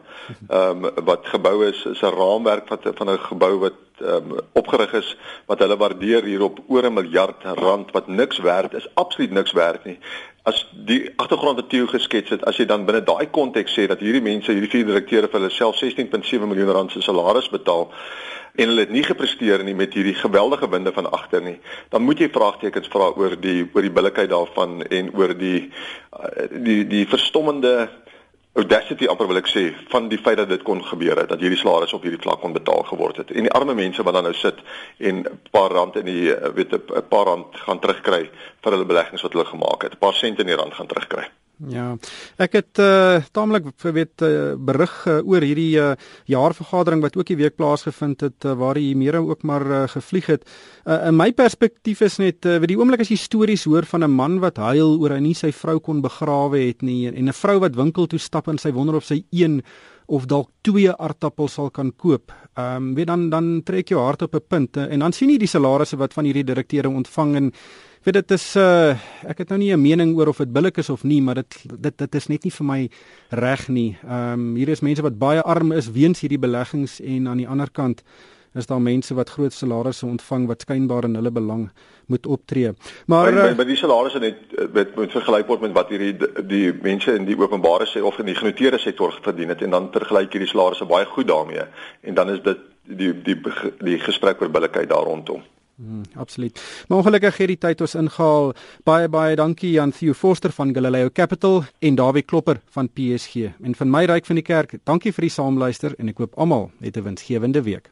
Ehm 0.48 0.84
um, 0.84 1.04
wat 1.04 1.26
gebou 1.26 1.66
is 1.66 1.84
is 1.84 2.02
'n 2.02 2.12
raamwerk 2.12 2.68
wat 2.68 2.90
van 2.94 3.10
'n 3.10 3.18
gebou 3.18 3.58
wat 3.58 3.72
um, 4.00 4.36
opgerig 4.52 4.92
is 4.92 5.16
wat 5.46 5.58
hulle 5.58 5.76
waardeer 5.76 6.24
hier 6.24 6.42
op 6.42 6.58
oor 6.68 6.86
'n 6.86 6.94
miljard 6.94 7.44
rand 7.44 7.90
wat 7.90 8.08
niks 8.08 8.38
werd 8.38 8.74
is, 8.74 8.88
absoluut 8.94 9.30
niks 9.30 9.52
werd 9.52 9.84
nie. 9.84 9.98
As 10.42 10.66
die 10.72 11.12
agtergrond 11.16 11.56
wat 11.56 11.68
Theo 11.68 11.86
geskets 11.86 12.30
het, 12.30 12.44
as 12.44 12.56
jy 12.56 12.64
dan 12.66 12.84
binne 12.84 13.02
daai 13.04 13.30
konteks 13.30 13.74
sê 13.78 13.86
dat 13.86 14.00
hierdie 14.00 14.22
mense, 14.22 14.52
hierdie 14.52 14.70
vier 14.70 14.86
direkteure 14.86 15.28
vir 15.28 15.40
hulle 15.40 15.50
self 15.50 15.76
16.7 15.76 16.46
miljoen 16.46 16.72
rand 16.72 16.92
se 16.92 17.00
salaris 17.00 17.50
betaal, 17.50 17.90
en 18.54 18.68
hulle 18.68 18.80
het 18.80 18.90
nie 18.90 19.04
gepresteer 19.06 19.62
nie 19.64 19.74
met 19.74 19.94
hierdie 19.94 20.14
geweldige 20.14 20.68
winde 20.70 20.92
van 20.92 21.10
agter 21.10 21.42
nie, 21.42 21.58
dan 21.88 22.02
moet 22.02 22.18
jy 22.18 22.30
vraagtekens 22.32 22.90
vra 22.92 23.12
oor 23.16 23.36
die 23.40 23.62
oor 23.72 23.86
die 23.86 23.94
billikheid 23.94 24.30
daarvan 24.30 24.80
en 24.82 25.12
oor 25.14 25.34
die 25.38 25.70
uh, 25.70 26.48
die 26.50 26.82
die 26.88 27.06
verstommende 27.08 27.88
audacity 28.52 29.06
amper 29.06 29.28
wil 29.30 29.38
ek 29.38 29.48
sê 29.50 29.68
van 29.92 30.08
die 30.10 30.18
feit 30.18 30.36
dat 30.40 30.48
dit 30.50 30.62
kon 30.66 30.82
gebeur 30.84 31.20
het 31.22 31.28
dat 31.30 31.42
hierdie 31.42 31.58
salaris 31.58 31.92
op 31.94 32.02
hierdie 32.02 32.22
vlak 32.22 32.40
kon 32.42 32.52
betaal 32.52 32.82
geword 32.88 33.22
het. 33.22 33.30
En 33.30 33.46
die 33.46 33.52
arme 33.54 33.74
mense 33.74 34.02
wat 34.02 34.14
dan 34.14 34.26
nou 34.26 34.34
sit 34.34 34.58
en 34.98 35.22
'n 35.22 35.40
paar 35.50 35.70
rand 35.70 35.96
in 35.96 36.04
die 36.04 36.34
uh, 36.34 36.50
weet 36.54 36.72
'n 36.74 37.08
paar 37.08 37.26
rand 37.30 37.46
gaan 37.66 37.78
terugkry 37.78 38.30
vir 38.62 38.72
hulle 38.72 38.86
beleggings 38.86 39.22
wat 39.22 39.32
hulle 39.32 39.44
gemaak 39.44 39.82
het. 39.82 39.94
'n 39.94 39.98
paar 39.98 40.14
sent 40.14 40.38
in 40.38 40.46
die 40.46 40.56
rand 40.56 40.74
gaan 40.74 40.86
terugkry 40.86 41.28
Ja. 41.68 41.96
Ek 42.40 42.54
het 42.56 42.78
uh 42.80 43.20
taamlik 43.36 43.66
weet 43.82 44.22
uh, 44.24 44.54
berig 44.56 44.92
uh, 45.06 45.18
oor 45.28 45.44
hierdie 45.44 45.76
uh, 45.76 45.92
jaarvergadering 46.24 47.02
wat 47.04 47.16
ook 47.16 47.28
die 47.28 47.36
week 47.36 47.58
plaasgevind 47.60 48.24
het 48.24 48.46
uh, 48.48 48.54
waar 48.56 48.80
die 48.80 48.96
Mere 48.96 49.20
ook 49.20 49.42
maar 49.42 49.66
uh, 49.66 49.82
gevlieg 49.88 50.26
het. 50.26 50.48
Uh, 50.86 51.06
in 51.10 51.16
my 51.16 51.32
perspektief 51.32 52.00
is 52.00 52.16
net 52.16 52.46
uh, 52.46 52.56
weet 52.56 52.72
die 52.72 52.78
oomblik 52.80 53.04
as 53.04 53.12
jy 53.12 53.18
stories 53.20 53.66
hoor 53.68 53.84
van 53.84 54.04
'n 54.04 54.10
man 54.10 54.40
wat 54.40 54.56
huil 54.56 54.96
oor 55.00 55.12
hy 55.12 55.20
nie 55.20 55.34
sy 55.34 55.52
vrou 55.52 55.78
kon 55.80 56.00
begrawe 56.00 56.58
het 56.58 56.82
nie 56.82 57.06
en 57.08 57.28
'n 57.28 57.32
vrou 57.32 57.58
wat 57.60 57.76
winkel 57.76 58.06
toe 58.06 58.18
stap 58.18 58.48
en 58.48 58.58
sy 58.58 58.72
wonder 58.72 58.96
of 58.96 59.04
sy 59.04 59.24
een 59.30 59.62
of 60.10 60.26
dalk 60.26 60.50
twee 60.66 60.90
aardappels 60.90 61.54
sal 61.54 61.70
kan 61.70 61.92
koop. 61.96 62.32
Ehm 62.60 62.76
um, 62.76 62.94
weet 62.94 63.06
dan 63.06 63.28
dan 63.30 63.62
trek 63.64 63.88
jou 63.88 64.00
hart 64.00 64.22
op 64.22 64.34
'n 64.34 64.46
punt 64.48 64.76
uh, 64.76 64.92
en 64.92 64.98
dan 64.98 65.12
sien 65.12 65.30
jy 65.30 65.38
die 65.38 65.48
salarisse 65.48 65.96
wat 65.96 66.12
van 66.12 66.24
hierdie 66.24 66.44
direkteure 66.44 66.88
ontvang 66.88 67.34
en 67.36 67.52
weet 68.04 68.14
dit 68.14 68.30
is 68.30 68.56
uh 68.56 68.96
ek 69.28 69.38
het 69.38 69.48
nou 69.48 69.58
nie 69.58 69.72
'n 69.72 69.80
mening 69.80 70.16
oor 70.16 70.28
of 70.28 70.38
dit 70.38 70.52
billik 70.52 70.78
is 70.78 70.90
of 70.90 71.02
nie, 71.04 71.22
maar 71.22 71.34
dit 71.34 71.64
dit 71.78 71.98
dit 71.98 72.14
is 72.14 72.26
net 72.28 72.44
nie 72.44 72.52
vir 72.52 72.66
my 72.66 72.90
reg 73.30 73.68
nie. 73.68 73.96
Ehm 74.04 74.32
um, 74.32 74.54
hier 74.56 74.68
is 74.68 74.80
mense 74.80 75.02
wat 75.02 75.18
baie 75.18 75.42
arm 75.42 75.72
is 75.72 75.90
weens 75.90 76.20
hierdie 76.20 76.38
beleggings 76.38 77.00
en 77.00 77.28
aan 77.28 77.36
die 77.36 77.48
ander 77.48 77.70
kant 77.70 78.02
is 78.54 78.66
daar 78.66 78.80
mense 78.82 79.14
wat 79.14 79.30
groot 79.30 79.52
salarisse 79.52 80.06
ontvang 80.06 80.46
wat 80.46 80.60
skynbaar 80.66 81.04
in 81.04 81.14
hulle 81.14 81.30
belang 81.30 81.70
moet 82.06 82.26
optree. 82.26 82.72
Maar 83.06 83.32
by, 83.32 83.54
by 83.54 83.64
die 83.68 83.78
salarisse 83.78 84.18
net 84.18 84.56
met 84.74 84.96
moet 84.96 85.14
vergelyk 85.14 85.46
word 85.46 85.60
met 85.60 85.76
wat 85.76 85.92
hierdie 85.94 86.16
die, 86.18 86.46
die 86.50 86.72
mense 86.82 87.14
in 87.14 87.28
die 87.28 87.38
openbare 87.38 87.86
sektor 87.86 88.10
of 88.10 88.18
in 88.18 88.26
die 88.26 88.38
genoteerde 88.38 88.78
sektor 88.78 89.14
verdien 89.22 89.54
het 89.54 89.62
en 89.62 89.70
dan 89.70 89.88
vergelyk 89.94 90.34
hierdie 90.34 90.50
salarisse 90.50 90.88
baie 90.90 91.06
goed 91.06 91.30
daarmee 91.30 91.68
en 92.02 92.18
dan 92.18 92.34
is 92.34 92.42
dit 92.42 92.58
die 92.58 93.12
die 93.22 93.38
die, 93.38 93.38
die 93.78 93.98
gesprek 94.02 94.42
oor 94.42 94.50
billikheid 94.50 94.90
daar 94.90 95.06
rondom. 95.06 95.42
Hmm, 95.80 96.02
absoluut. 96.14 96.84
Maar 96.88 96.98
ongelukkig 96.98 97.36
het 97.36 97.48
die 97.48 97.58
tyd 97.58 97.80
ons 97.80 97.94
ingehaal. 97.96 98.50
Baie 98.84 99.08
baie 99.08 99.36
dankie 99.36 99.80
aan 99.80 99.94
Theo 99.96 100.12
Forster 100.12 100.52
van 100.52 100.74
Galileo 100.74 101.08
Capital 101.12 101.62
en 101.78 101.94
Dawie 101.94 102.22
Klopper 102.22 102.60
van 102.70 102.90
PSG. 102.92 103.54
En 103.62 103.74
van 103.74 103.90
my 103.90 104.04
ryk 104.04 104.26
van 104.26 104.36
die 104.36 104.44
kerk, 104.44 104.74
dankie 104.84 105.12
vir 105.12 105.28
die 105.28 105.32
saamluister 105.32 105.96
en 105.96 106.12
ek 106.12 106.20
hoop 106.20 106.36
almal 106.36 106.70
het 106.80 106.96
'n 106.96 107.02
winsgewende 107.02 107.62
week. 107.62 107.90